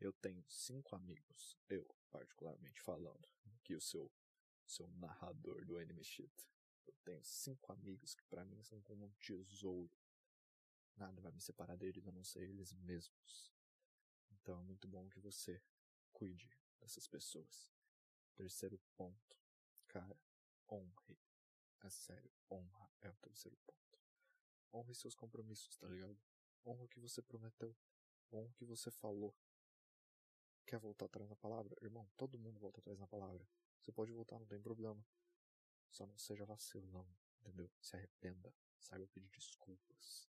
Eu 0.00 0.12
tenho 0.12 0.44
cinco 0.48 0.96
amigos. 0.96 1.58
Eu, 1.68 1.86
particularmente 2.10 2.80
falando. 2.80 3.28
Aqui 3.56 3.74
o 3.74 3.80
seu, 3.80 4.10
seu 4.66 4.88
narrador 4.88 5.64
do 5.64 5.78
Anime 5.78 6.04
Shit. 6.04 6.32
Eu 6.86 6.94
tenho 7.04 7.22
cinco 7.24 7.72
amigos 7.72 8.14
que 8.14 8.24
para 8.24 8.44
mim 8.44 8.62
são 8.62 8.80
como 8.82 9.04
um 9.04 9.12
tesouro. 9.12 9.96
Nada 10.96 11.20
vai 11.20 11.32
me 11.32 11.40
separar 11.40 11.76
deles 11.76 12.06
a 12.06 12.12
não 12.12 12.24
ser 12.24 12.48
eles 12.48 12.72
mesmos. 12.72 13.52
Então 14.30 14.58
é 14.58 14.62
muito 14.62 14.86
bom 14.88 15.08
que 15.08 15.20
você 15.20 15.62
cuide 16.14 16.48
dessas 16.80 17.06
pessoas. 17.06 17.70
Terceiro 18.34 18.80
ponto. 18.96 19.36
Cara, 19.88 20.18
honre. 20.70 21.18
É 21.82 21.90
sério, 21.90 22.32
honra 22.50 22.90
é 23.02 23.10
o 23.10 23.16
terceiro 23.16 23.58
ponto. 23.58 24.00
Honre 24.72 24.94
seus 24.94 25.14
compromissos, 25.14 25.76
tá 25.76 25.86
ligado? 25.86 26.18
Honra 26.64 26.84
o 26.84 26.88
que 26.88 26.98
você 26.98 27.20
prometeu. 27.20 27.76
Honra 28.32 28.48
o 28.48 28.54
que 28.54 28.64
você 28.64 28.90
falou. 28.90 29.36
Quer 30.66 30.78
voltar 30.78 31.04
atrás 31.04 31.28
na 31.28 31.36
palavra? 31.36 31.76
Irmão, 31.82 32.10
todo 32.16 32.38
mundo 32.38 32.58
volta 32.58 32.80
atrás 32.80 32.98
na 32.98 33.06
palavra. 33.06 33.46
Você 33.80 33.92
pode 33.92 34.12
voltar, 34.12 34.38
não 34.38 34.46
tem 34.46 34.60
problema. 34.60 35.04
Só 35.90 36.06
não 36.06 36.16
seja 36.16 36.46
vacilão, 36.46 37.06
entendeu? 37.40 37.70
Se 37.80 37.94
arrependa, 37.96 38.52
saiba 38.78 39.06
pedir 39.08 39.28
desculpas. 39.28 40.26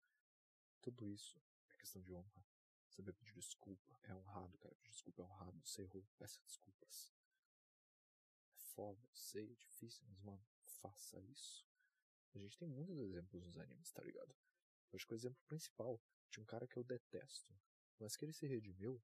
Tudo 0.81 1.07
isso 1.07 1.39
é 1.69 1.75
questão 1.75 2.01
de 2.01 2.13
honra. 2.13 2.43
Saber 2.89 3.13
pedir 3.13 3.33
desculpa 3.33 3.99
é 4.03 4.13
honrado, 4.13 4.57
cara. 4.57 4.75
Pedir 4.75 4.91
desculpa 4.91 5.21
é 5.21 5.25
honrado. 5.25 5.52
Você 5.63 5.81
errou, 5.81 6.05
peça 6.17 6.39
desculpas. 6.45 7.13
É 8.51 8.57
foda, 8.75 9.07
sei, 9.13 9.51
é 9.51 9.55
difícil, 9.55 10.03
mas, 10.07 10.19
mano, 10.21 10.45
faça 10.81 11.19
isso. 11.21 11.65
A 12.35 12.39
gente 12.39 12.57
tem 12.57 12.67
muitos 12.67 12.97
exemplos 12.97 13.43
nos 13.43 13.57
animes, 13.57 13.91
tá 13.91 14.03
ligado? 14.03 14.35
Eu 14.91 14.97
acho 14.97 15.07
que 15.07 15.13
o 15.13 15.15
exemplo 15.15 15.41
principal 15.47 16.01
de 16.29 16.39
um 16.39 16.45
cara 16.45 16.67
que 16.67 16.77
eu 16.77 16.83
detesto, 16.83 17.55
mas 17.99 18.15
que 18.15 18.25
ele 18.25 18.33
se 18.33 18.47
redimiu, 18.47 19.01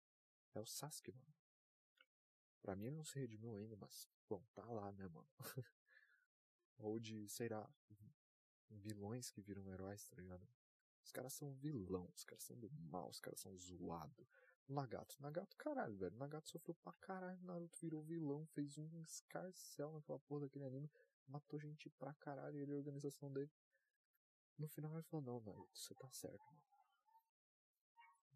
é 0.53 0.59
o 0.59 0.65
Sasuke, 0.65 1.11
mano. 1.11 1.33
Pra 2.61 2.75
mim 2.75 2.87
ele 2.87 2.97
não 2.97 3.05
se 3.05 3.19
redimiu 3.19 3.55
ainda, 3.55 3.75
mas, 3.75 4.09
bom, 4.27 4.43
tá 4.53 4.65
lá, 4.65 4.91
né, 4.91 5.07
mano? 5.07 5.29
Ou 6.77 6.99
de, 6.99 7.27
sei 7.29 7.49
lá, 7.49 7.71
vilões 8.69 9.29
que 9.29 9.41
viram 9.41 9.69
heróis, 9.71 10.03
tá 10.05 10.15
ligado? 10.15 10.47
Os 11.03 11.11
caras 11.11 11.33
são 11.33 11.53
vilão, 11.53 12.11
os 12.15 12.23
caras 12.23 12.43
são 12.43 12.57
do 12.57 12.69
mal, 12.71 13.09
os 13.09 13.19
caras 13.19 13.39
são 13.39 13.57
zoado. 13.57 14.27
Nagato, 14.69 15.15
Nagato, 15.19 15.57
caralho, 15.57 15.97
velho. 15.97 16.15
Nagato 16.15 16.49
sofreu 16.49 16.75
pra 16.75 16.93
caralho. 16.93 17.41
Naruto 17.41 17.79
virou 17.79 18.03
vilão, 18.03 18.45
fez 18.53 18.77
um 18.77 19.01
escarcel 19.01 19.91
naquela 19.93 20.19
porra 20.19 20.41
daquele 20.41 20.65
anime, 20.65 20.91
matou 21.27 21.59
gente 21.59 21.89
pra 21.89 22.13
caralho. 22.13 22.59
Ele 22.59 22.71
e 22.71 22.75
a 22.75 22.77
organização 22.77 23.33
dele. 23.33 23.51
No 24.59 24.67
final 24.67 24.93
ele 24.93 25.03
falou: 25.03 25.25
Não, 25.25 25.41
Naruto, 25.41 25.75
você 25.77 25.95
tá 25.95 26.07
certo, 26.11 26.45
mano. 26.45 26.61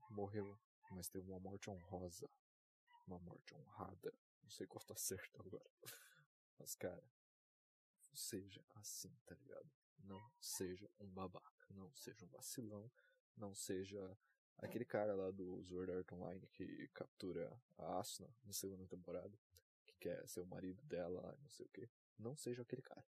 morreu, 0.10 0.60
mas 0.92 1.08
teve 1.08 1.30
uma 1.30 1.40
morte 1.40 1.70
honrosa. 1.70 2.28
Uma 3.06 3.20
morte 3.20 3.54
honrada. 3.54 4.13
Não 4.42 4.50
sei 4.50 4.66
qual 4.66 4.84
tá 4.84 4.96
certo 4.96 5.42
agora. 5.42 5.70
Mas, 6.58 6.75
cara, 6.75 7.04
seja 8.13 8.63
assim, 8.75 9.13
tá 9.25 9.36
ligado? 9.36 9.70
Não 10.00 10.32
seja 10.40 10.90
um 11.00 11.10
babaca, 11.10 11.74
não 11.74 11.94
seja 11.94 12.24
um 12.25 12.30
vacilão, 12.30 12.92
não 13.36 13.54
seja 13.54 14.18
aquele 14.57 14.86
cara 14.86 15.13
lá 15.13 15.31
do 15.31 15.63
Sword 15.63 15.91
Art 15.91 16.12
Online 16.12 16.48
que 16.48 16.88
captura 16.89 17.51
a 17.77 18.00
Asuna 18.00 18.29
na 18.43 18.53
segunda 18.53 18.88
temporada, 18.88 19.38
que 19.86 19.95
quer 19.98 20.27
ser 20.27 20.41
o 20.41 20.45
marido 20.45 20.81
dela, 20.83 21.38
não 21.41 21.50
sei 21.50 21.65
o 21.65 21.69
que. 21.69 21.89
Não 22.17 22.36
seja 22.36 22.62
aquele 22.62 22.81
cara. 22.81 23.05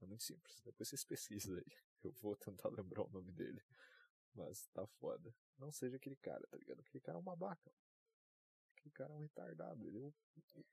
É 0.00 0.06
muito 0.06 0.24
simples. 0.24 0.60
Depois 0.64 0.88
vocês 0.88 1.04
pesquisam 1.04 1.56
aí. 1.56 1.72
Eu 2.02 2.12
vou 2.12 2.36
tentar 2.36 2.68
lembrar 2.72 3.02
o 3.02 3.10
nome 3.10 3.32
dele. 3.32 3.62
Mas 4.34 4.66
tá 4.68 4.86
foda. 4.86 5.34
Não 5.58 5.70
seja 5.72 5.96
aquele 5.96 6.16
cara, 6.16 6.46
tá 6.48 6.56
ligado? 6.56 6.80
Aquele 6.80 7.00
cara 7.00 7.18
é 7.18 7.20
um 7.20 7.24
babaca. 7.24 7.72
Aquele 8.76 8.92
cara 8.92 9.12
é 9.12 9.16
um 9.16 9.20
retardado. 9.20 9.86
Ele 9.86 9.98
é 9.98 10.00
um, 10.00 10.12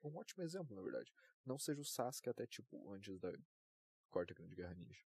um 0.04 0.18
ótimo 0.18 0.44
exemplo, 0.44 0.76
na 0.76 0.82
verdade. 0.82 1.12
Não 1.46 1.60
seja 1.60 1.82
o 1.82 1.86
Sasuke 1.86 2.30
até, 2.30 2.46
tipo, 2.48 2.92
antes 2.94 3.20
da 3.20 3.34
Quarta 4.10 4.34
Grande 4.34 4.56
Guerra 4.56 4.74
Ninja. 4.76 5.04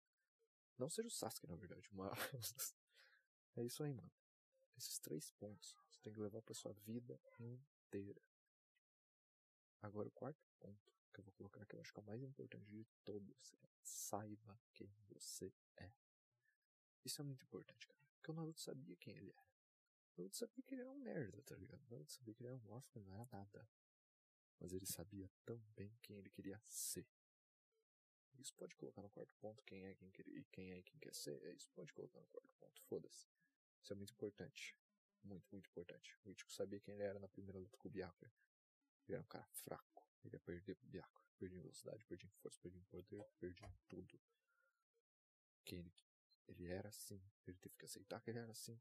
Não 0.77 0.89
seja 0.89 1.07
o 1.07 1.11
Sasuke, 1.11 1.47
na 1.47 1.55
verdade, 1.55 1.87
mas. 1.91 2.09
é 3.55 3.63
isso 3.63 3.83
aí, 3.83 3.93
mano. 3.93 4.11
Esses 4.77 4.99
três 4.99 5.31
pontos 5.31 5.75
você 5.89 5.99
tem 6.01 6.13
que 6.13 6.19
levar 6.19 6.41
pra 6.41 6.53
sua 6.53 6.71
vida 6.71 7.19
inteira. 7.39 8.21
Agora, 9.81 10.07
o 10.07 10.11
quarto 10.11 10.47
ponto 10.59 10.93
que 11.13 11.19
eu 11.19 11.23
vou 11.23 11.33
colocar 11.33 11.63
aqui, 11.63 11.75
eu 11.75 11.81
acho 11.81 11.91
que 11.91 11.99
é 11.99 12.03
o 12.03 12.05
mais 12.05 12.21
importante 12.21 12.65
de 12.69 12.85
todos. 13.03 13.55
É 13.63 13.67
saiba 13.81 14.59
quem 14.73 14.93
você 15.09 15.51
é. 15.77 15.91
Isso 17.03 17.21
é 17.21 17.23
muito 17.23 17.43
importante, 17.43 17.87
cara. 17.87 17.99
Porque 18.13 18.31
o 18.31 18.33
Naruto 18.33 18.61
sabia 18.61 18.95
quem 18.97 19.15
ele 19.15 19.31
era. 19.31 19.47
O 20.15 20.21
Naruto 20.21 20.37
sabia 20.37 20.63
que 20.63 20.73
ele 20.73 20.81
era 20.81 20.91
um 20.91 20.99
merda, 20.99 21.41
tá 21.43 21.55
ligado? 21.55 21.83
O 21.85 21.89
Naruto 21.89 22.11
sabia 22.11 22.33
que 22.33 22.41
ele 22.41 22.49
era 22.49 22.57
um 22.57 22.71
órfão, 22.71 23.01
não 23.03 23.13
era 23.13 23.27
nada. 23.31 23.69
Mas 24.59 24.73
ele 24.73 24.85
sabia 24.85 25.29
também 25.45 25.95
quem 26.01 26.17
ele 26.17 26.29
queria 26.29 26.61
ser. 26.67 27.07
Isso 28.37 28.53
pode 28.55 28.75
colocar 28.75 29.01
no 29.01 29.09
quarto 29.09 29.35
ponto 29.37 29.63
quem 29.63 29.85
é 29.85 29.95
quem 29.95 30.11
quer, 30.11 30.27
e 30.27 30.43
quem 30.45 30.73
é 30.73 30.81
quem 30.83 30.99
quer 30.99 31.15
ser. 31.15 31.41
É 31.43 31.53
isso 31.53 31.69
pode 31.71 31.93
colocar 31.93 32.19
no 32.19 32.27
quarto 32.27 32.53
ponto. 32.59 32.81
Foda-se. 32.83 33.36
Isso 33.87 33.93
é 33.93 33.95
muito 33.95 34.11
importante. 34.11 34.75
Muito, 35.23 35.47
muito 35.49 35.69
importante. 35.69 36.13
O 36.25 36.29
Ichigo 36.29 36.51
sabia 36.51 36.77
quem 36.77 36.93
ele 36.95 37.03
era 37.03 37.17
na 37.19 37.27
primeira 37.29 37.57
luta 37.57 37.77
com 37.77 37.87
o 37.87 37.91
Byakuya. 37.91 38.29
Ele 39.07 39.15
era 39.15 39.21
um 39.21 39.27
cara 39.27 39.45
fraco. 39.63 40.05
Ele 40.25 40.35
ia 40.35 40.39
perder 40.41 40.75
pro 40.75 40.89
Byakuya. 40.89 41.31
Perdia 41.37 41.57
em 41.57 41.61
velocidade, 41.61 42.03
perdia 42.03 42.27
em 42.27 42.33
força, 42.33 42.59
perdia 42.59 42.81
em 42.81 42.83
poder, 42.83 43.25
perdia 43.39 43.65
em 43.65 43.77
tudo. 43.87 44.19
Quem 45.63 45.79
ele, 45.79 45.93
ele 46.49 46.67
era 46.67 46.89
assim. 46.89 47.23
Ele 47.45 47.57
teve 47.59 47.77
que 47.77 47.85
aceitar 47.85 48.19
que 48.19 48.29
ele 48.29 48.39
era 48.39 48.51
assim. 48.51 48.77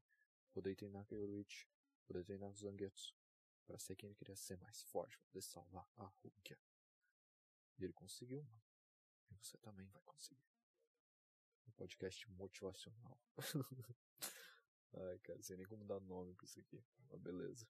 Poder 0.51 0.75
treinar 0.75 1.05
com 1.05 1.15
o 1.15 1.17
Yoruichi. 1.17 1.69
Poder 2.05 2.25
treinar 2.25 2.49
os 2.49 2.59
Zangetsu. 2.59 3.15
Pra 3.65 3.79
ser 3.79 3.95
quem 3.95 4.09
ele 4.09 4.17
queria 4.17 4.35
ser 4.35 4.57
mais 4.57 4.83
forte. 4.83 5.17
Poder 5.19 5.41
salvar 5.41 5.89
a 5.95 6.03
Rukia. 6.03 6.59
E 7.77 7.85
ele 7.85 7.93
conseguiu, 7.93 8.43
mano. 8.43 8.63
E 9.31 9.37
você 9.37 9.57
também 9.59 9.87
vai 9.87 10.01
conseguir. 10.01 10.51
Um 11.65 11.71
podcast 11.71 12.29
motivacional. 12.31 13.17
Ai, 14.93 15.19
cara, 15.19 15.41
sem 15.41 15.57
nem 15.57 15.65
como 15.65 15.85
dar 15.85 15.99
nome 15.99 16.33
pra 16.33 16.45
isso 16.45 16.59
aqui. 16.59 16.83
Mas 17.09 17.19
beleza. 17.19 17.67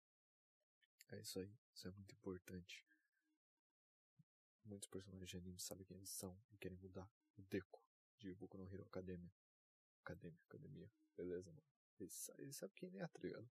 É 1.09 1.19
isso 1.19 1.39
aí. 1.39 1.51
Isso 1.73 1.87
é 1.87 1.91
muito 1.91 2.13
importante. 2.13 2.85
Muitos 4.65 4.89
personagens 4.89 5.29
de 5.29 5.37
anime 5.37 5.59
sabem 5.59 5.85
quem 5.85 5.95
eles 5.95 6.09
são 6.09 6.37
e 6.51 6.57
querem 6.57 6.77
mudar. 6.77 7.09
O 7.37 7.41
Deco, 7.43 7.81
de 8.17 8.33
Boku 8.35 8.57
no 8.57 8.67
Hero 8.67 8.83
Academia. 8.83 9.31
Academia, 10.01 10.41
academia. 10.45 10.91
Beleza, 11.15 11.49
mano. 11.51 11.67
Ele 11.99 12.09
sabe, 12.09 12.43
ele 12.43 12.53
sabe 12.53 12.73
quem 12.75 12.89
ele 12.89 12.99
é, 12.99 13.07
tá 13.07 13.19
ligado? 13.21 13.49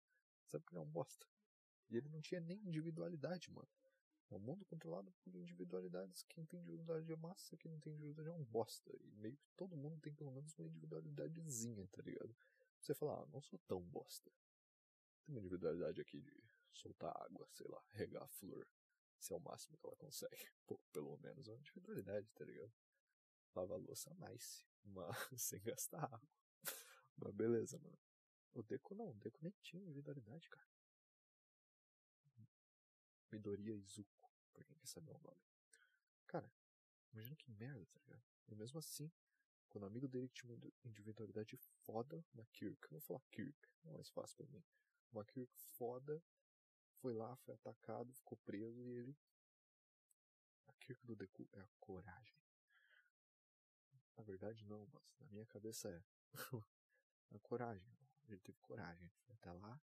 Sabe 0.47 0.65
que 0.65 0.73
ele 0.73 0.79
é 0.79 0.83
um 0.83 0.91
bosta. 0.91 1.27
E 1.89 1.97
ele 1.97 2.09
não 2.09 2.21
tinha 2.21 2.41
nem 2.41 2.59
individualidade, 2.59 3.51
mano. 3.51 3.69
É 4.31 4.35
um 4.37 4.39
mundo 4.39 4.65
controlado 4.65 5.13
por 5.23 5.35
individualidades. 5.35 6.23
Quem 6.29 6.45
tem 6.47 6.61
individualidade 6.61 7.13
é 7.13 7.17
massa, 7.17 7.57
quem 7.57 7.71
não 7.71 7.81
tem 7.81 7.93
individualidade 7.93 8.29
é 8.29 8.41
um 8.41 8.45
bosta. 8.45 8.97
E 9.03 9.11
meio 9.17 9.37
que 9.37 9.51
todo 9.57 9.77
mundo 9.77 10.01
tem 10.01 10.15
pelo 10.15 10.31
menos 10.31 10.55
uma 10.55 10.69
individualidadezinha, 10.69 11.89
tá 11.89 12.03
ligado? 12.03 12.35
Você 12.81 12.95
fala, 12.95 13.23
ah, 13.23 13.27
não 13.27 13.43
sou 13.43 13.59
tão 13.67 13.81
bosta. 13.81 14.31
Tem 15.25 15.35
uma 15.35 15.41
individualidade 15.41 16.01
aqui 16.01 16.21
de 16.21 16.51
soltar 16.73 17.15
água, 17.23 17.47
sei 17.53 17.67
lá, 17.69 17.83
regar 17.93 18.23
a 18.23 18.29
flor. 18.29 18.67
Esse 19.21 19.33
é 19.33 19.37
o 19.37 19.41
máximo 19.41 19.77
que 19.77 19.87
ela 19.87 19.97
consegue. 19.97 20.31
Pô, 20.67 20.79
pelo 20.93 21.17
menos 21.19 21.47
é 21.47 21.53
uma 21.53 21.61
individualidade, 21.61 22.33
tá 22.33 22.45
ligado? 22.45 22.73
Lava 23.55 23.75
a 23.75 23.77
louça 23.77 24.15
nice, 24.15 24.65
mas 24.85 25.17
sem 25.37 25.61
gastar 25.63 26.05
água. 26.05 26.29
Mas 27.17 27.35
beleza, 27.35 27.79
mano. 27.79 27.99
O 28.55 28.63
Deco 28.63 28.95
não, 28.95 29.11
o 29.11 29.15
Deco 29.15 29.39
nem 29.43 29.55
tinha 29.61 29.83
individualidade, 29.83 30.49
cara. 30.49 30.69
Midoriya 33.31 33.75
Izuku, 33.75 34.31
pra 34.53 34.65
quem 34.65 34.77
quer 34.77 34.87
saber 34.87 35.13
o 35.13 35.19
nome. 35.21 35.41
Cara, 36.27 36.51
imagina 37.13 37.37
que 37.37 37.51
merda, 37.53 37.87
tá 37.87 38.01
ligado? 38.01 38.25
E 38.49 38.55
mesmo 38.55 38.79
assim, 38.79 39.11
quando 39.71 39.85
o 39.85 39.87
amigo 39.87 40.09
dele 40.09 40.29
que 40.29 40.35
tinha 40.35 40.53
uma 40.53 40.73
individualidade 40.85 41.57
foda, 41.57 42.25
uma 42.35 42.45
Kirk, 42.47 42.83
eu 42.85 42.91
vou 42.91 43.01
falar 43.01 43.21
Kirk, 43.31 43.57
é 43.85 43.91
mais 43.91 44.11
fácil 44.11 44.37
pra 44.37 44.47
mim. 44.49 44.63
Uma 45.13 45.25
Kirk 45.25 45.51
foda, 45.57 46.23
foi 47.01 47.15
lá, 47.15 47.37
foi 47.37 47.55
atacado, 47.55 48.13
ficou 48.13 48.37
preso 48.39 48.83
e 48.83 48.91
ele. 48.91 49.17
A 50.67 50.73
Kirk 50.75 51.07
do 51.07 51.17
Deku 51.17 51.49
é 51.53 51.61
a 51.61 51.69
coragem. 51.79 52.37
Na 54.17 54.25
verdade, 54.25 54.67
não, 54.67 54.87
mas 54.93 55.03
na 55.19 55.27
minha 55.29 55.47
cabeça 55.47 55.89
é. 55.89 56.05
a 57.31 57.39
coragem. 57.39 57.97
Ele 58.25 58.41
teve 58.41 58.59
coragem. 58.61 59.07
Ele 59.07 59.17
foi 59.25 59.35
até 59.35 59.53
lá 59.53 59.81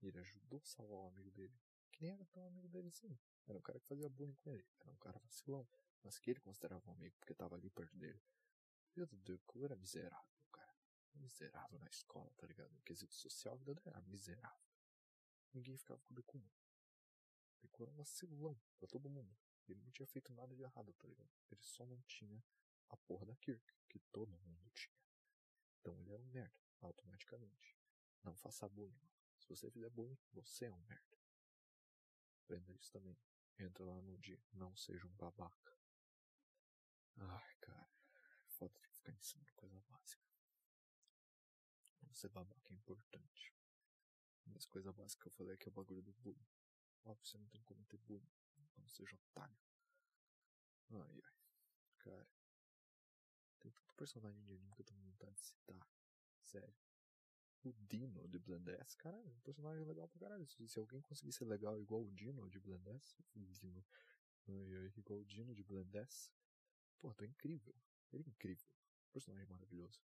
e 0.00 0.08
ele 0.08 0.18
ajudou 0.18 0.60
a 0.60 0.64
salvar 0.64 1.00
o 1.00 1.08
amigo 1.08 1.30
dele. 1.32 1.54
Que 1.92 2.02
nem 2.02 2.12
era 2.12 2.24
tão 2.26 2.46
amigo 2.46 2.68
dele 2.68 2.88
assim. 2.88 3.18
Era 3.46 3.58
um 3.58 3.62
cara 3.62 3.78
que 3.78 3.86
fazia 3.86 4.08
bullying 4.08 4.34
com 4.36 4.50
ele. 4.50 4.66
Era 4.80 4.90
um 4.90 4.96
cara 4.96 5.18
vacilão. 5.18 5.68
Mas 6.02 6.18
que 6.18 6.30
ele 6.30 6.40
considerava 6.40 6.88
um 6.88 6.94
amigo 6.94 7.14
porque 7.18 7.34
tava 7.34 7.56
ali 7.56 7.68
perto 7.70 7.96
dele. 7.96 8.20
E 8.96 9.02
o 9.02 9.06
Deku 9.06 9.64
era 9.64 9.76
miserável, 9.76 10.46
cara. 10.52 10.74
Miserável 11.14 11.78
na 11.78 11.88
escola, 11.88 12.32
tá 12.36 12.46
ligado? 12.46 12.70
No 12.72 12.82
quesito 12.82 13.14
social, 13.14 13.54
a 13.54 13.64
vida 13.64 13.82
era 13.84 14.00
miserável. 14.02 14.64
Ninguém 15.52 15.76
ficava 15.76 16.00
com 16.02 16.12
o 16.12 16.16
Deku, 16.16 16.38
mano. 16.38 16.54
O 17.58 17.62
Deku 17.62 17.82
era 17.82 17.92
vacilão 17.92 18.60
pra 18.78 18.86
todo 18.86 19.10
mundo. 19.10 19.36
Ele 19.66 19.80
não 19.80 19.90
tinha 19.90 20.06
feito 20.06 20.32
nada 20.32 20.54
de 20.54 20.62
errado, 20.62 20.92
tá 20.94 21.08
ligado? 21.08 21.30
Ele 21.50 21.62
só 21.62 21.86
não 21.86 22.00
tinha 22.02 22.44
a 22.88 22.96
porra 22.96 23.26
da 23.26 23.36
Kirk, 23.36 23.64
que 23.88 23.98
todo 24.12 24.38
mundo 24.38 24.70
tinha. 24.72 24.94
Então 25.80 25.98
ele 26.00 26.12
era 26.12 26.22
um 26.22 26.26
merda, 26.26 26.60
automaticamente. 26.80 27.76
Não 28.22 28.34
faça 28.36 28.68
bullying, 28.68 28.96
mano. 28.96 29.14
Se 29.38 29.48
você 29.48 29.70
fizer 29.70 29.90
bullying, 29.90 30.18
você 30.32 30.66
é 30.66 30.72
um 30.72 30.80
merda. 30.82 31.18
Aprenda 32.42 32.72
isso 32.72 32.90
também. 32.92 33.18
Entra 33.58 33.84
lá 33.84 34.00
no 34.00 34.18
dia. 34.18 34.42
Não 34.52 34.74
seja 34.76 35.06
um 35.06 35.16
babaca. 35.16 35.78
Ai, 37.16 37.54
cara. 37.60 37.93
Foda 38.58 38.78
de 38.78 38.88
ficar 38.88 39.12
ensinando 39.12 39.52
coisa 39.54 39.80
básica. 39.88 40.24
Ser 42.12 42.28
babaca 42.28 42.72
é 42.72 42.76
importante. 42.76 43.52
Mas 44.46 44.66
coisa 44.66 44.92
básica 44.92 45.22
que 45.22 45.28
eu 45.28 45.32
falei 45.32 45.54
aqui 45.54 45.68
é 45.68 45.70
o 45.70 45.72
bagulho 45.72 46.02
do 46.02 46.12
bullying. 46.12 46.46
Óbvio, 47.04 47.26
você 47.26 47.36
não 47.38 47.48
tem 47.48 47.60
como 47.62 47.84
ter 47.86 47.98
bullying. 47.98 48.30
Não 48.76 48.88
seja 48.88 49.16
otário. 49.16 49.58
Ai, 50.90 51.20
ai. 51.24 51.34
Cara. 51.98 52.28
Tem 53.58 53.72
tanto 53.72 53.94
personagem 53.94 54.44
de 54.44 54.52
anime 54.52 54.72
que 54.74 54.82
eu 54.82 54.86
com 54.86 55.02
vontade 55.02 55.34
de 55.34 55.40
citar. 55.40 55.90
Sério. 56.44 56.76
O 57.64 57.72
Dino 57.72 58.28
de 58.28 58.38
Blendes, 58.38 58.94
cara, 58.94 59.16
é 59.16 59.26
um 59.26 59.40
personagem 59.40 59.84
legal 59.84 60.06
pra 60.06 60.20
caralho. 60.20 60.46
Se, 60.46 60.78
alguém 60.78 61.00
conseguir 61.00 61.32
ser 61.32 61.46
legal 61.46 61.80
igual 61.80 62.02
o 62.02 62.12
Dino 62.12 62.48
de 62.48 62.60
Blendes, 62.60 63.16
o 63.34 63.40
Dino. 63.40 63.84
Ai, 64.46 64.76
ai, 64.76 64.92
igual 64.98 65.20
o 65.20 65.24
Dino 65.24 65.54
de 65.54 65.64
Blendes. 65.64 66.30
Pô, 67.00 67.12
tô 67.14 67.24
incrível. 67.24 67.74
Ele 68.12 68.24
é 68.24 68.28
incrível. 68.28 68.68
Personagem 69.12 69.48
maravilhoso. 69.48 70.00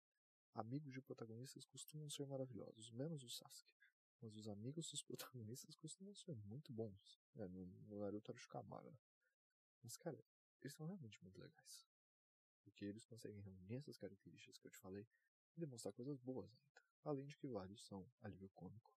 Amigos 0.55 0.93
de 0.93 1.03
protagonistas 1.03 1.65
costumam 1.65 2.09
ser 2.09 2.27
maravilhosos, 2.27 2.91
menos 2.91 3.23
o 3.23 3.29
Sasuke. 3.29 3.77
Mas 4.21 4.35
os 4.37 4.49
amigos 4.49 4.91
dos 4.91 5.03
protagonistas 5.05 5.77
costumam 5.77 6.15
ser 6.15 6.35
muito 6.35 6.73
bons. 6.73 7.21
É, 7.37 7.47
no, 7.49 7.67
no 7.67 8.01
Naruto 8.01 8.31
era 8.31 8.39
o 8.39 8.41
Shikamaru, 8.41 8.91
né? 8.91 8.99
Mas, 9.83 9.97
cara, 9.97 10.19
eles 10.61 10.75
são 10.75 10.87
realmente 10.87 11.23
muito 11.23 11.39
legais. 11.39 11.87
Porque 12.63 12.85
eles 12.85 13.05
conseguem 13.05 13.41
reunir 13.41 13.77
essas 13.77 13.97
características 13.97 14.59
que 14.59 14.67
eu 14.67 14.71
te 14.71 14.79
falei 14.79 15.07
e 15.57 15.61
demonstrar 15.61 15.93
coisas 15.93 16.19
boas 16.19 16.51
ainda. 16.51 16.83
Além 17.05 17.27
de 17.27 17.37
que 17.37 17.47
vários 17.47 17.85
são 17.85 18.11
alívio 18.21 18.49
cômico. 18.51 18.93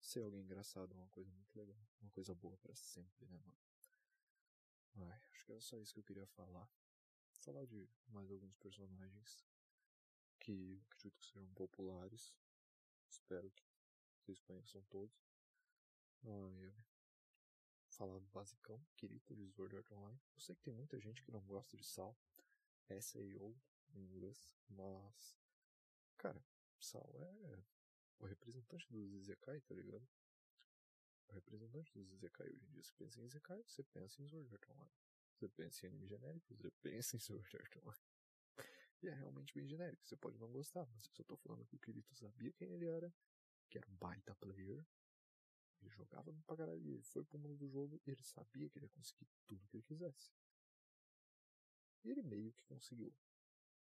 Ser 0.00 0.22
alguém 0.22 0.42
engraçado 0.42 0.92
é 0.92 0.96
uma 0.96 1.08
coisa 1.08 1.30
muito 1.32 1.54
legal. 1.56 1.78
Uma 2.00 2.10
coisa 2.10 2.34
boa 2.34 2.56
para 2.58 2.74
sempre, 2.74 3.26
né, 3.26 3.38
mano? 3.38 3.58
Ai, 5.10 5.20
acho 5.30 5.44
que 5.44 5.52
era 5.52 5.60
só 5.60 5.78
isso 5.78 5.92
que 5.92 6.00
eu 6.00 6.04
queria 6.04 6.26
falar. 6.26 6.68
Falar 7.46 7.64
de 7.64 7.88
mais 8.08 8.28
alguns 8.28 8.56
personagens 8.56 9.46
que 10.40 10.82
acredito 10.90 11.16
que 11.16 11.26
sejam 11.26 11.46
populares. 11.54 12.34
Espero 13.08 13.48
que 13.52 13.62
vocês 14.18 14.40
conheçam 14.40 14.82
todos. 14.90 15.16
Ai, 16.24 16.64
ai. 16.64 16.84
Falar 17.90 18.18
do 18.18 18.26
basicão, 18.30 18.84
Kirito 18.96 19.32
de 19.36 19.48
Sword 19.52 19.76
Art 19.76 19.92
Online. 19.92 20.20
Eu 20.34 20.40
sei 20.40 20.56
que 20.56 20.62
tem 20.62 20.74
muita 20.74 20.98
gente 20.98 21.22
que 21.22 21.30
não 21.30 21.40
gosta 21.42 21.76
de 21.76 21.84
Sal, 21.84 22.18
SAO 23.00 23.56
em 23.94 24.00
inglês, 24.00 24.52
mas. 24.68 25.38
Cara, 26.18 26.44
Sal 26.80 27.08
é 27.14 27.64
o 28.18 28.26
representante 28.26 28.90
do 28.90 29.16
Izekai, 29.16 29.60
tá 29.60 29.72
ligado? 29.72 30.04
o 31.28 31.32
representante 31.32 31.92
dos 31.92 32.10
Isekai 32.10 32.48
hoje 32.48 32.64
em 32.64 32.70
dia. 32.72 32.82
Você 32.82 32.92
pensa 32.96 33.20
em 33.20 33.24
Isekai, 33.24 33.62
você 33.62 33.84
pensa 33.84 34.20
em 34.20 34.26
Sword 34.26 34.52
Art 34.52 34.68
Online. 34.68 35.05
Você 35.36 35.48
pensa 35.50 35.84
em 35.84 35.90
anime 35.90 36.08
genérico, 36.08 36.54
você 36.54 36.70
pensa 36.82 37.16
em 37.16 37.20
Sword 37.20 37.56
Art 37.56 37.76
Online. 37.76 38.02
E 39.02 39.08
é 39.08 39.14
realmente 39.14 39.52
bem 39.52 39.68
genérico. 39.68 40.02
Você 40.06 40.16
pode 40.16 40.38
não 40.38 40.50
gostar, 40.50 40.86
mas 40.86 41.04
eu 41.04 41.12
só 41.12 41.22
tô 41.22 41.36
falando 41.36 41.66
que 41.66 41.76
o 41.76 41.78
Kirito 41.78 42.14
sabia 42.14 42.50
quem 42.54 42.72
ele 42.72 42.86
era, 42.86 43.14
que 43.68 43.76
era 43.76 43.86
um 43.86 43.94
baita 43.96 44.34
player. 44.36 44.82
Ele 45.82 45.90
jogava 45.90 46.32
pra 46.46 46.56
caralho, 46.56 46.80
ele 46.80 47.02
foi 47.02 47.22
pro 47.22 47.38
mundo 47.38 47.58
do 47.58 47.68
jogo 47.68 48.00
e 48.06 48.10
ele 48.10 48.24
sabia 48.24 48.70
que 48.70 48.78
ele 48.78 48.86
ia 48.86 48.90
conseguir 48.90 49.28
tudo 49.46 49.68
que 49.68 49.76
ele 49.76 49.82
quisesse. 49.82 50.32
E 52.04 52.10
ele 52.10 52.22
meio 52.22 52.54
que 52.54 52.64
conseguiu. 52.64 53.14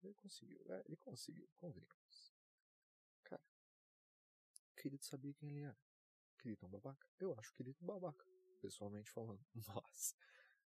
Ele 0.03 0.13
conseguiu, 0.15 0.61
é, 0.73 0.83
ele 0.85 0.97
conseguiu, 0.97 1.47
convenhamos. 1.55 2.35
Cara, 3.23 3.41
Kirito 4.75 5.05
sabia 5.05 5.33
quem 5.35 5.49
ele 5.49 5.61
era. 5.61 5.77
Kirito 6.37 6.65
é 6.65 6.67
um 6.67 6.71
babaca? 6.71 7.07
Eu 7.17 7.33
acho 7.39 7.53
Kirito 7.55 7.81
um 7.81 7.87
babaca, 7.87 8.25
pessoalmente 8.59 9.09
falando. 9.09 9.43
Mas, 9.55 10.13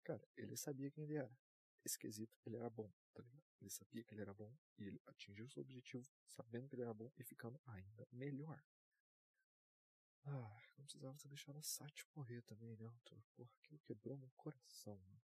cara, 0.08 0.26
ele 0.38 0.56
sabia 0.56 0.90
quem 0.90 1.04
ele 1.04 1.16
era. 1.16 1.38
Esse 1.84 1.98
quesito, 1.98 2.34
ele 2.46 2.56
era 2.56 2.70
bom, 2.70 2.90
tá 3.12 3.22
ligado? 3.22 3.44
Ele 3.60 3.68
sabia 3.68 4.02
que 4.02 4.14
ele 4.14 4.22
era 4.22 4.32
bom 4.32 4.56
e 4.78 4.86
ele 4.86 5.02
atingiu 5.06 5.46
seu 5.50 5.60
objetivo 5.60 6.08
sabendo 6.26 6.66
que 6.66 6.74
ele 6.74 6.82
era 6.82 6.94
bom 6.94 7.12
e 7.18 7.22
ficando 7.22 7.60
ainda 7.66 8.08
melhor. 8.10 8.64
Ah, 10.24 10.62
não 10.78 10.84
precisava 10.84 11.18
ter 11.18 11.28
deixado 11.28 11.58
a 11.58 11.62
Sati 11.62 12.06
morrer 12.14 12.40
também, 12.42 12.74
né, 12.76 12.86
Arthur? 12.86 13.22
Porra, 13.34 13.50
aquilo 13.58 13.78
quebrou 13.80 14.16
meu 14.16 14.30
coração, 14.36 14.96
mano. 14.96 15.20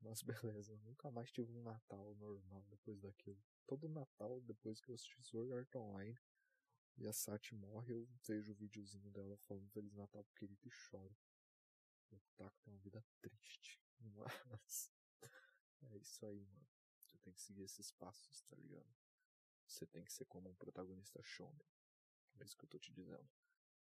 Mas 0.00 0.22
beleza, 0.62 0.72
eu 0.72 0.78
nunca 0.78 1.10
mais 1.10 1.30
tive 1.30 1.52
um 1.52 1.62
Natal 1.62 2.14
normal 2.14 2.64
depois 2.70 3.00
daquilo. 3.00 3.42
Todo 3.66 3.88
Natal, 3.88 4.40
depois 4.42 4.80
que 4.80 4.90
eu 4.90 4.94
assisti 4.94 5.22
Sword 5.22 5.52
Art 5.52 5.74
Online 5.76 6.18
e 6.96 7.06
a 7.06 7.12
Sati 7.12 7.54
morre, 7.54 7.92
eu 7.92 8.08
vejo 8.26 8.52
o 8.52 8.56
videozinho 8.56 9.10
dela 9.10 9.36
falando 9.36 9.70
Feliz 9.70 9.94
Natal 9.94 10.24
pro 10.24 10.34
querido 10.34 10.66
e 10.66 10.70
choro. 10.70 11.14
O 12.10 12.20
Taco 12.36 12.58
tem 12.62 12.72
uma 12.72 12.80
vida 12.80 13.04
triste. 13.20 13.83
Mas. 14.00 14.90
É 15.82 15.96
isso 15.98 16.24
aí, 16.26 16.44
mano. 16.46 16.66
Você 16.98 17.18
tem 17.18 17.32
que 17.32 17.40
seguir 17.40 17.62
esses 17.62 17.90
passos, 17.92 18.42
tá 18.42 18.56
ligado? 18.56 18.94
Você 19.66 19.86
tem 19.86 20.04
que 20.04 20.12
ser 20.12 20.24
como 20.26 20.48
um 20.48 20.54
protagonista 20.54 21.22
shonen. 21.22 21.66
É 22.38 22.44
isso 22.44 22.56
que 22.56 22.64
eu 22.64 22.68
tô 22.68 22.78
te 22.78 22.92
dizendo. 22.92 23.28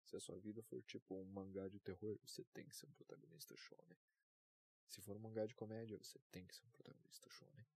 Se 0.04 0.16
a 0.16 0.20
sua 0.20 0.38
vida 0.38 0.62
for 0.62 0.82
tipo 0.82 1.14
um 1.14 1.24
mangá 1.24 1.68
de 1.68 1.78
terror, 1.78 2.18
você 2.26 2.44
tem 2.52 2.66
que 2.68 2.76
ser 2.76 2.86
um 2.86 2.92
protagonista 2.92 3.56
shonen. 3.56 3.98
Se 4.88 5.00
for 5.00 5.16
um 5.16 5.20
mangá 5.20 5.46
de 5.46 5.54
comédia, 5.54 5.96
você 5.98 6.18
tem 6.30 6.46
que 6.46 6.54
ser 6.54 6.64
um 6.64 6.70
protagonista 6.70 7.30
shonen. 7.30 7.66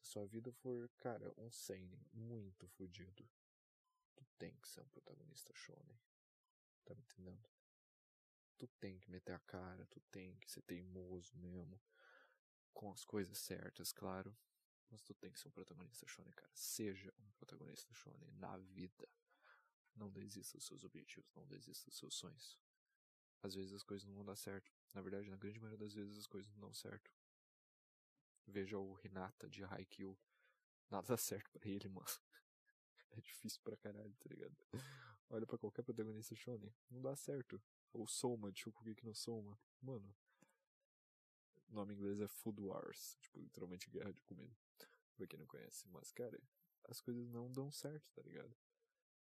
Se 0.00 0.02
a 0.02 0.12
sua 0.12 0.26
vida 0.26 0.52
for, 0.52 0.88
cara, 0.98 1.32
um 1.36 1.50
seinen 1.50 2.06
muito 2.12 2.68
fodido, 2.68 3.28
tu 4.14 4.24
tem 4.38 4.54
que 4.58 4.68
ser 4.68 4.80
um 4.80 4.88
protagonista 4.88 5.52
shonen. 5.54 5.98
Tá 6.84 6.94
me 6.94 7.02
entendendo? 7.02 7.55
Tu 8.58 8.66
tem 8.80 8.98
que 8.98 9.10
meter 9.10 9.32
a 9.32 9.38
cara, 9.40 9.86
tu 9.86 10.00
tem 10.10 10.36
que 10.38 10.50
ser 10.50 10.62
teimoso 10.62 11.36
mesmo. 11.36 11.80
Com 12.72 12.90
as 12.90 13.04
coisas 13.04 13.38
certas, 13.38 13.92
claro. 13.92 14.36
Mas 14.90 15.02
tu 15.02 15.14
tem 15.14 15.32
que 15.32 15.40
ser 15.40 15.48
um 15.48 15.52
protagonista 15.52 16.06
shonen, 16.06 16.32
cara. 16.32 16.50
Seja 16.54 17.12
um 17.18 17.30
protagonista 17.32 17.92
shonen 17.92 18.30
na 18.32 18.56
vida. 18.56 19.08
Não 19.94 20.10
desista 20.10 20.58
dos 20.58 20.66
seus 20.66 20.84
objetivos, 20.84 21.34
não 21.34 21.46
desista 21.46 21.90
dos 21.90 21.98
seus 21.98 22.14
sonhos. 22.14 22.58
Às 23.42 23.54
vezes 23.54 23.72
as 23.72 23.82
coisas 23.82 24.06
não 24.06 24.14
vão 24.14 24.24
dar 24.24 24.36
certo. 24.36 24.72
Na 24.94 25.00
verdade, 25.00 25.30
na 25.30 25.36
grande 25.36 25.58
maioria 25.58 25.78
das 25.78 25.94
vezes 25.94 26.18
as 26.18 26.26
coisas 26.26 26.50
não 26.52 26.60
dão 26.60 26.72
certo. 26.72 27.12
Veja 28.46 28.78
o 28.78 28.98
Hinata 29.04 29.48
de 29.48 29.64
Haikyuu. 29.64 30.18
Nada 30.90 31.06
dá 31.08 31.16
certo 31.16 31.50
pra 31.50 31.68
ele, 31.68 31.88
mano. 31.88 32.06
É 33.10 33.20
difícil 33.20 33.60
pra 33.62 33.76
caralho, 33.76 34.14
tá 34.16 34.28
ligado? 34.28 34.56
Olha 35.30 35.46
pra 35.46 35.58
qualquer 35.58 35.82
protagonista 35.82 36.34
shonen. 36.34 36.74
Não 36.90 37.00
dá 37.00 37.16
certo. 37.16 37.60
Ou 37.96 38.06
Soma, 38.06 38.52
de 38.52 38.60
Shokugeki 38.60 39.06
no 39.06 39.14
Soma. 39.14 39.58
Mano. 39.80 40.14
O 41.68 41.74
nome 41.74 41.94
em 41.94 41.96
inglês 41.96 42.20
é 42.20 42.28
Food 42.28 42.60
Wars. 42.60 43.16
Tipo, 43.20 43.40
literalmente 43.40 43.88
guerra 43.90 44.12
de 44.12 44.22
comida. 44.22 44.54
Pra 45.16 45.26
quem 45.26 45.38
não 45.38 45.46
conhece. 45.46 45.88
Mas, 45.88 46.12
cara, 46.12 46.38
as 46.84 47.00
coisas 47.00 47.26
não 47.28 47.50
dão 47.50 47.72
certo, 47.72 48.12
tá 48.12 48.22
ligado? 48.22 48.54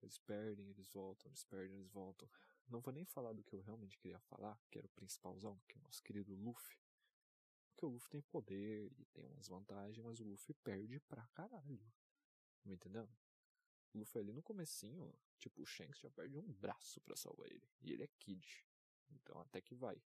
Eles 0.01 0.16
perdem, 0.18 0.68
eles 0.68 0.88
voltam, 0.88 1.29
eles 1.29 1.44
perdem, 1.44 1.77
eles 1.77 1.90
voltam. 1.90 2.29
Não 2.68 2.81
vou 2.81 2.92
nem 2.92 3.05
falar 3.05 3.33
do 3.33 3.42
que 3.42 3.53
eu 3.53 3.61
realmente 3.61 3.98
queria 3.98 4.20
falar, 4.20 4.61
que 4.70 4.79
era 4.79 4.87
o 4.87 4.90
principalzão, 4.90 5.61
que 5.68 5.77
é 5.77 5.81
o 5.81 5.83
nosso 5.83 6.03
querido 6.03 6.35
Luffy. 6.35 6.79
Porque 7.70 7.85
o 7.85 7.88
Luffy 7.88 8.11
tem 8.11 8.22
poder 8.22 8.92
e 8.96 9.05
tem 9.07 9.27
umas 9.27 9.48
vantagens, 9.48 10.05
mas 10.05 10.20
o 10.20 10.25
Luffy 10.25 10.55
perde 10.55 11.01
pra 11.01 11.27
caralho. 11.29 11.83
Tá 12.61 12.68
me 12.68 12.75
entendendo? 12.75 13.12
Luffy 13.98 14.20
ali 14.20 14.33
no 14.33 14.42
comecinho, 14.42 15.14
tipo, 15.38 15.62
o 15.62 15.66
Shanks 15.66 16.00
já 16.00 16.11
perde 16.11 16.38
um 16.38 16.52
braço 16.55 17.00
pra 17.00 17.16
salvar 17.16 17.48
ele. 17.48 17.68
E 17.81 17.92
ele 17.92 18.05
é 18.05 18.09
Kid. 18.18 18.64
Então 19.11 19.40
até 19.40 19.61
que 19.61 19.74
vai. 19.74 20.02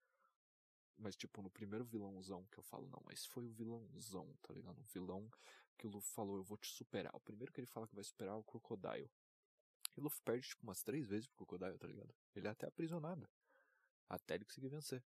Mas, 0.97 1.15
tipo, 1.15 1.41
no 1.41 1.49
primeiro 1.49 1.83
vilãozão 1.83 2.45
que 2.45 2.59
eu 2.59 2.63
falo, 2.63 2.87
não, 2.87 3.01
mas 3.03 3.25
foi 3.25 3.45
o 3.45 3.49
vilãozão, 3.49 4.31
tá 4.41 4.53
ligado? 4.53 4.79
O 4.79 4.83
vilão 4.83 5.29
que 5.77 5.87
o 5.87 5.89
Luffy 5.89 6.11
falou, 6.13 6.37
eu 6.37 6.43
vou 6.43 6.57
te 6.57 6.67
superar. 6.67 7.15
O 7.15 7.19
primeiro 7.19 7.51
que 7.51 7.59
ele 7.59 7.67
fala 7.67 7.87
que 7.87 7.95
vai 7.95 8.03
superar 8.03 8.35
é 8.35 8.37
o 8.37 8.43
Crocodile. 8.43 9.09
E 9.95 9.99
o 9.99 10.03
Luffy 10.03 10.21
perde, 10.21 10.47
tipo, 10.47 10.63
umas 10.63 10.83
três 10.83 11.07
vezes 11.07 11.27
pro 11.27 11.45
Crocodile, 11.45 11.77
tá 11.79 11.87
ligado? 11.87 12.13
Ele 12.35 12.47
é 12.47 12.51
até 12.51 12.67
aprisionado. 12.67 13.27
Até 14.07 14.35
ele 14.35 14.45
conseguir 14.45 14.69
vencer. 14.69 15.03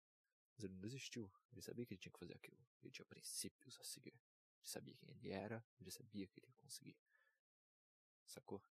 Mas 0.54 0.64
ele 0.64 0.74
não 0.74 0.80
desistiu. 0.80 1.30
Ele 1.50 1.62
sabia 1.62 1.84
que 1.84 1.94
ele 1.94 2.00
tinha 2.00 2.12
que 2.12 2.18
fazer 2.18 2.34
aquilo. 2.34 2.58
Ele 2.82 2.92
tinha 2.92 3.04
princípios 3.06 3.76
a 3.80 3.84
seguir. 3.84 4.14
Ele 4.14 4.68
sabia 4.68 4.94
quem 4.94 5.10
ele 5.10 5.30
era. 5.30 5.64
Ele 5.80 5.90
sabia 5.90 6.28
que 6.28 6.38
ele 6.38 6.46
ia 6.46 6.54
conseguir. 6.54 6.96
Sacou? 8.30 8.62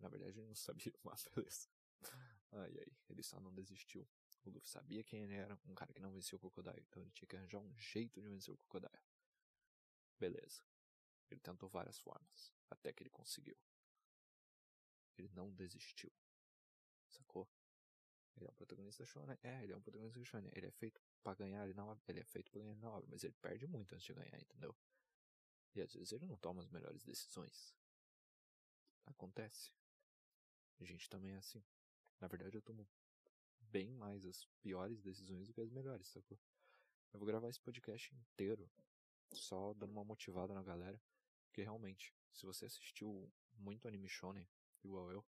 Na 0.00 0.08
verdade, 0.08 0.38
ele 0.38 0.48
não 0.48 0.54
sabia, 0.54 0.92
mas 1.04 1.24
beleza. 1.34 1.68
Ai, 2.52 2.78
ai. 2.78 2.96
Ele 3.10 3.22
só 3.22 3.38
não 3.38 3.54
desistiu. 3.54 4.08
O 4.44 4.50
Luffy 4.50 4.68
sabia 4.68 5.04
quem 5.04 5.22
ele 5.22 5.34
era. 5.34 5.58
Um 5.66 5.74
cara 5.74 5.92
que 5.92 6.00
não 6.00 6.10
venceu 6.10 6.36
o 6.36 6.40
Crocodile. 6.40 6.84
Então 6.88 7.02
ele 7.02 7.10
tinha 7.12 7.28
que 7.28 7.36
arranjar 7.36 7.58
um 7.58 7.76
jeito 7.76 8.20
de 8.20 8.28
vencer 8.28 8.52
o 8.52 8.56
Crocodile. 8.56 9.02
Beleza. 10.18 10.62
Ele 11.30 11.40
tentou 11.40 11.68
várias 11.68 11.98
formas. 11.98 12.54
Até 12.70 12.92
que 12.92 13.02
ele 13.02 13.10
conseguiu. 13.10 13.56
Ele 15.18 15.28
não 15.28 15.52
desistiu. 15.52 16.12
Sacou? 17.08 17.48
Ele 18.36 18.46
é 18.46 18.50
um 18.50 18.54
protagonista 18.54 19.04
shonen. 19.04 19.38
É, 19.42 19.62
ele 19.62 19.72
é 19.72 19.76
um 19.76 19.82
protagonista 19.82 20.24
shonen. 20.24 20.50
Ele 20.54 20.66
é 20.66 20.72
feito 20.72 21.00
para 21.22 21.34
ganhar 21.34 21.66
na 21.74 21.84
obra. 21.84 22.02
Ele 22.08 22.20
é 22.20 22.24
feito 22.24 22.50
pra 22.50 22.60
ganhar 22.60 22.76
na 22.76 22.90
obra, 22.90 23.06
mas 23.10 23.22
ele 23.22 23.34
perde 23.34 23.66
muito 23.66 23.94
antes 23.94 24.06
de 24.06 24.14
ganhar, 24.14 24.40
entendeu? 24.40 24.74
E 25.74 25.80
às 25.82 25.92
vezes 25.92 26.12
ele 26.12 26.26
não 26.26 26.36
toma 26.36 26.62
as 26.62 26.68
melhores 26.70 27.02
decisões. 27.02 27.74
Acontece. 29.06 29.72
A 30.80 30.84
gente 30.84 31.08
também 31.08 31.32
é 31.32 31.36
assim. 31.36 31.62
Na 32.20 32.28
verdade, 32.28 32.56
eu 32.56 32.62
tomo 32.62 32.88
bem 33.60 33.92
mais 33.92 34.24
as 34.24 34.44
piores 34.60 35.00
decisões 35.02 35.46
do 35.46 35.54
que 35.54 35.60
as 35.60 35.70
melhores, 35.70 36.08
sacou? 36.08 36.38
Eu 37.12 37.18
vou 37.18 37.26
gravar 37.26 37.48
esse 37.48 37.60
podcast 37.60 38.14
inteiro 38.14 38.70
só 39.32 39.72
dando 39.74 39.92
uma 39.92 40.04
motivada 40.04 40.54
na 40.54 40.62
galera. 40.62 41.00
Porque 41.46 41.62
realmente, 41.62 42.12
se 42.32 42.44
você 42.44 42.66
assistiu 42.66 43.32
muito 43.54 43.86
anime 43.86 44.08
shonen, 44.08 44.48
igual 44.82 45.10
eu, 45.12 45.24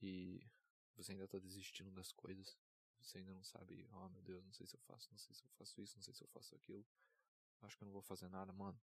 e 0.00 0.48
você 0.94 1.12
ainda 1.12 1.26
tá 1.26 1.38
desistindo 1.38 1.90
das 1.90 2.12
coisas, 2.12 2.56
você 3.00 3.18
ainda 3.18 3.32
não 3.32 3.42
sabe, 3.42 3.88
oh 3.92 4.08
meu 4.08 4.22
Deus, 4.22 4.44
não 4.44 4.52
sei 4.52 4.66
se 4.66 4.76
eu 4.76 4.80
faço, 4.80 5.08
não 5.10 5.18
sei 5.18 5.34
se 5.34 5.44
eu 5.44 5.50
faço 5.50 5.80
isso, 5.80 5.96
não 5.96 6.02
sei 6.02 6.14
se 6.14 6.22
eu 6.22 6.28
faço 6.28 6.54
aquilo, 6.54 6.86
acho 7.62 7.76
que 7.76 7.82
eu 7.82 7.86
não 7.86 7.92
vou 7.92 8.02
fazer 8.02 8.28
nada, 8.28 8.52
mano. 8.52 8.80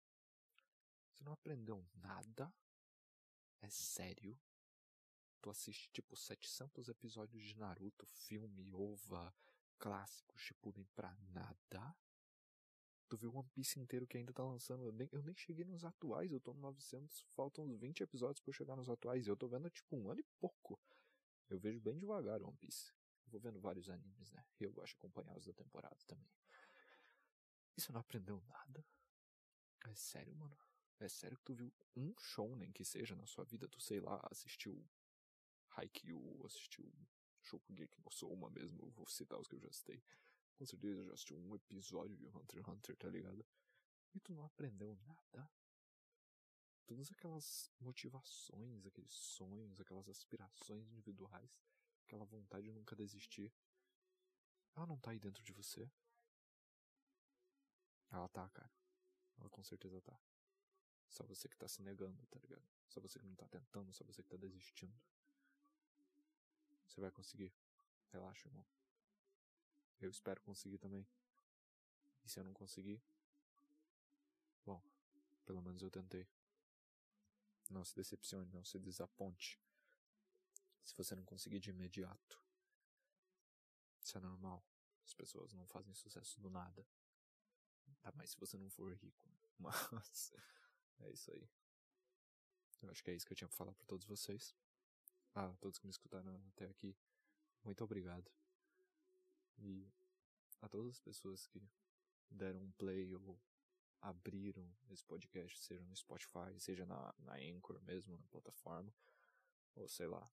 Você 1.12 1.24
não 1.24 1.32
aprendeu 1.32 1.84
nada? 1.94 2.52
É 3.60 3.68
sério? 3.70 4.38
Tu 5.40 5.50
assiste 5.50 5.88
tipo 5.90 6.16
700 6.16 6.88
episódios 6.88 7.42
de 7.42 7.56
Naruto, 7.56 8.06
filme, 8.06 8.72
ova, 8.72 9.34
clássico, 9.78 10.38
Shippuden 10.38 10.84
pra 10.94 11.14
nada? 11.30 11.96
Tu 13.08 13.16
viu 13.16 13.34
One 13.34 13.48
Piece 13.54 13.78
inteiro 13.80 14.06
que 14.06 14.18
ainda 14.18 14.32
tá 14.32 14.44
lançando. 14.44 14.84
Eu 14.84 14.92
nem, 14.92 15.08
eu 15.12 15.22
nem 15.22 15.34
cheguei 15.34 15.64
nos 15.64 15.84
atuais, 15.84 16.30
eu 16.30 16.40
tô 16.40 16.52
no 16.52 16.60
900, 16.60 17.24
faltam 17.34 17.64
uns 17.64 17.78
20 17.78 18.02
episódios 18.02 18.40
pra 18.40 18.50
eu 18.50 18.54
chegar 18.54 18.76
nos 18.76 18.88
atuais. 18.88 19.26
Eu 19.26 19.36
tô 19.36 19.48
vendo 19.48 19.70
tipo 19.70 19.96
um 19.96 20.10
ano 20.10 20.20
e 20.20 20.26
pouco. 20.38 20.78
Eu 21.48 21.58
vejo 21.58 21.80
bem 21.80 21.98
devagar 21.98 22.42
One 22.42 22.56
Piece. 22.58 22.92
Eu 23.24 23.30
vou 23.32 23.40
vendo 23.40 23.60
vários 23.60 23.88
animes, 23.88 24.30
né? 24.32 24.44
Eu 24.60 24.72
gosto 24.72 24.92
de 24.92 24.96
acompanhar 24.96 25.36
os 25.36 25.46
da 25.46 25.54
temporada 25.54 25.96
também. 26.06 26.30
Você 27.76 27.92
não 27.92 28.00
aprendeu 28.00 28.42
nada? 28.48 28.84
É 29.86 29.94
sério, 29.94 30.34
mano? 30.34 30.67
É 31.00 31.08
sério 31.08 31.36
que 31.36 31.44
tu 31.44 31.54
viu 31.54 31.72
um 31.94 32.12
shounen 32.18 32.72
que 32.72 32.84
seja 32.84 33.14
na 33.14 33.26
sua 33.26 33.44
vida? 33.44 33.68
Tu, 33.68 33.80
sei 33.80 34.00
lá, 34.00 34.20
assistiu 34.30 34.84
Haikyuu, 35.70 36.44
assistiu 36.44 36.92
Shokugeki 37.40 38.00
no 38.02 38.10
Soma 38.10 38.50
mesmo. 38.50 38.82
Eu 38.82 38.90
vou 38.90 39.06
citar 39.06 39.38
os 39.38 39.46
que 39.46 39.54
eu 39.54 39.60
já 39.60 39.70
citei. 39.70 40.02
Com 40.56 40.66
certeza 40.66 41.04
já 41.04 41.12
assistiu 41.12 41.38
um 41.38 41.54
episódio 41.54 42.16
de 42.16 42.26
Hunter 42.28 42.60
x 42.60 42.68
Hunter, 42.68 42.96
tá 42.96 43.08
ligado? 43.08 43.46
E 44.12 44.20
tu 44.20 44.34
não 44.34 44.44
aprendeu 44.44 44.96
nada? 45.06 45.48
Todas 46.84 47.12
aquelas 47.12 47.70
motivações, 47.78 48.86
aqueles 48.86 49.12
sonhos, 49.12 49.80
aquelas 49.80 50.08
aspirações 50.08 50.90
individuais, 50.90 51.50
aquela 52.04 52.24
vontade 52.24 52.66
de 52.66 52.72
nunca 52.72 52.96
desistir, 52.96 53.54
ela 54.74 54.86
não 54.86 54.98
tá 54.98 55.10
aí 55.10 55.18
dentro 55.20 55.42
de 55.44 55.52
você? 55.52 55.88
Ela 58.10 58.28
tá, 58.28 58.48
cara. 58.48 58.72
Ela 59.38 59.50
com 59.50 59.62
certeza 59.62 60.00
tá. 60.00 60.18
Só 61.08 61.24
você 61.24 61.48
que 61.48 61.56
tá 61.56 61.66
se 61.68 61.82
negando, 61.82 62.24
tá 62.26 62.38
ligado? 62.38 62.66
Só 62.88 63.00
você 63.00 63.18
que 63.18 63.26
não 63.26 63.34
tá 63.34 63.46
tentando, 63.48 63.92
só 63.92 64.04
você 64.04 64.22
que 64.22 64.28
tá 64.28 64.36
desistindo. 64.36 64.94
Você 66.86 67.00
vai 67.00 67.10
conseguir. 67.10 67.52
Relaxa, 68.12 68.48
irmão. 68.48 68.66
Eu 70.00 70.10
espero 70.10 70.40
conseguir 70.42 70.78
também. 70.78 71.06
E 72.24 72.28
se 72.28 72.38
eu 72.38 72.44
não 72.44 72.52
conseguir, 72.52 73.02
bom, 74.64 74.82
pelo 75.44 75.62
menos 75.62 75.82
eu 75.82 75.90
tentei. 75.90 76.28
Não 77.70 77.84
se 77.84 77.94
decepcione, 77.94 78.50
não 78.52 78.64
se 78.64 78.78
desaponte. 78.78 79.60
Se 80.82 80.94
você 80.96 81.14
não 81.14 81.24
conseguir 81.24 81.60
de 81.60 81.70
imediato. 81.70 82.42
Isso 84.02 84.16
é 84.16 84.20
normal. 84.20 84.64
As 85.04 85.12
pessoas 85.14 85.52
não 85.52 85.66
fazem 85.66 85.94
sucesso 85.94 86.40
do 86.40 86.48
nada. 86.48 86.86
Tá 88.00 88.12
mais 88.12 88.30
se 88.30 88.38
você 88.38 88.56
não 88.56 88.70
for 88.70 88.94
rico. 88.94 89.28
Mas 89.58 90.32
é 91.00 91.10
isso 91.10 91.30
aí. 91.32 91.48
Eu 92.82 92.90
acho 92.90 93.02
que 93.02 93.10
é 93.10 93.14
isso 93.14 93.26
que 93.26 93.32
eu 93.32 93.36
tinha 93.36 93.48
pra 93.48 93.56
falar 93.56 93.72
pra 93.72 93.84
todos 93.86 94.06
vocês. 94.06 94.54
Ah, 95.34 95.54
todos 95.60 95.78
que 95.78 95.86
me 95.86 95.90
escutaram 95.90 96.34
até 96.48 96.66
aqui. 96.66 96.96
Muito 97.64 97.82
obrigado. 97.82 98.30
E 99.58 99.90
a 100.60 100.68
todas 100.68 100.92
as 100.92 101.00
pessoas 101.00 101.46
que 101.46 101.62
deram 102.30 102.60
um 102.60 102.70
play 102.72 103.14
ou 103.14 103.40
abriram 104.00 104.72
esse 104.90 105.04
podcast, 105.04 105.58
seja 105.58 105.84
no 105.84 105.96
Spotify, 105.96 106.58
seja 106.58 106.86
na, 106.86 107.14
na 107.18 107.34
Anchor 107.34 107.80
mesmo, 107.82 108.16
na 108.16 108.26
plataforma, 108.28 108.92
ou 109.74 109.88
sei 109.88 110.06
lá, 110.06 110.30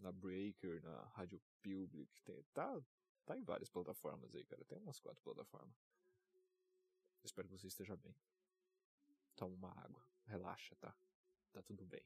na 0.00 0.12
Breaker, 0.12 0.82
na 0.82 1.02
Rádio 1.08 1.40
Public, 1.62 2.20
tem, 2.22 2.42
tá, 2.52 2.82
tá 3.24 3.36
em 3.36 3.42
várias 3.42 3.70
plataformas 3.70 4.34
aí, 4.34 4.44
cara, 4.44 4.64
tem 4.64 4.78
umas 4.78 5.00
quatro 5.00 5.22
plataformas. 5.22 5.74
Espero 7.24 7.48
que 7.48 7.58
você 7.58 7.66
esteja 7.66 7.96
bem. 7.96 8.14
Toma 9.36 9.54
uma 9.54 9.70
água, 9.80 10.02
relaxa, 10.24 10.74
tá? 10.76 10.96
Tá 11.52 11.62
tudo 11.62 11.84
bem. 11.84 12.04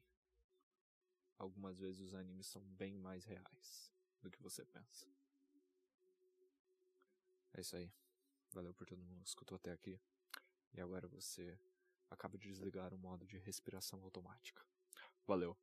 Algumas 1.37 1.79
vezes 1.79 2.01
os 2.01 2.13
animes 2.13 2.45
são 2.45 2.61
bem 2.61 2.97
mais 2.97 3.25
reais 3.25 3.91
do 4.21 4.29
que 4.29 4.41
você 4.41 4.63
pensa. 4.65 5.07
É 7.53 7.61
isso 7.61 7.75
aí. 7.75 7.91
Valeu 8.51 8.73
por 8.73 8.85
todo 8.85 9.03
mundo 9.03 9.23
que 9.23 9.29
escutou 9.29 9.55
até 9.55 9.71
aqui. 9.71 9.99
E 10.73 10.81
agora 10.81 11.07
você 11.07 11.57
acaba 12.09 12.37
de 12.37 12.49
desligar 12.49 12.93
o 12.93 12.97
modo 12.97 13.25
de 13.25 13.37
respiração 13.39 14.03
automática. 14.03 14.65
Valeu. 15.25 15.57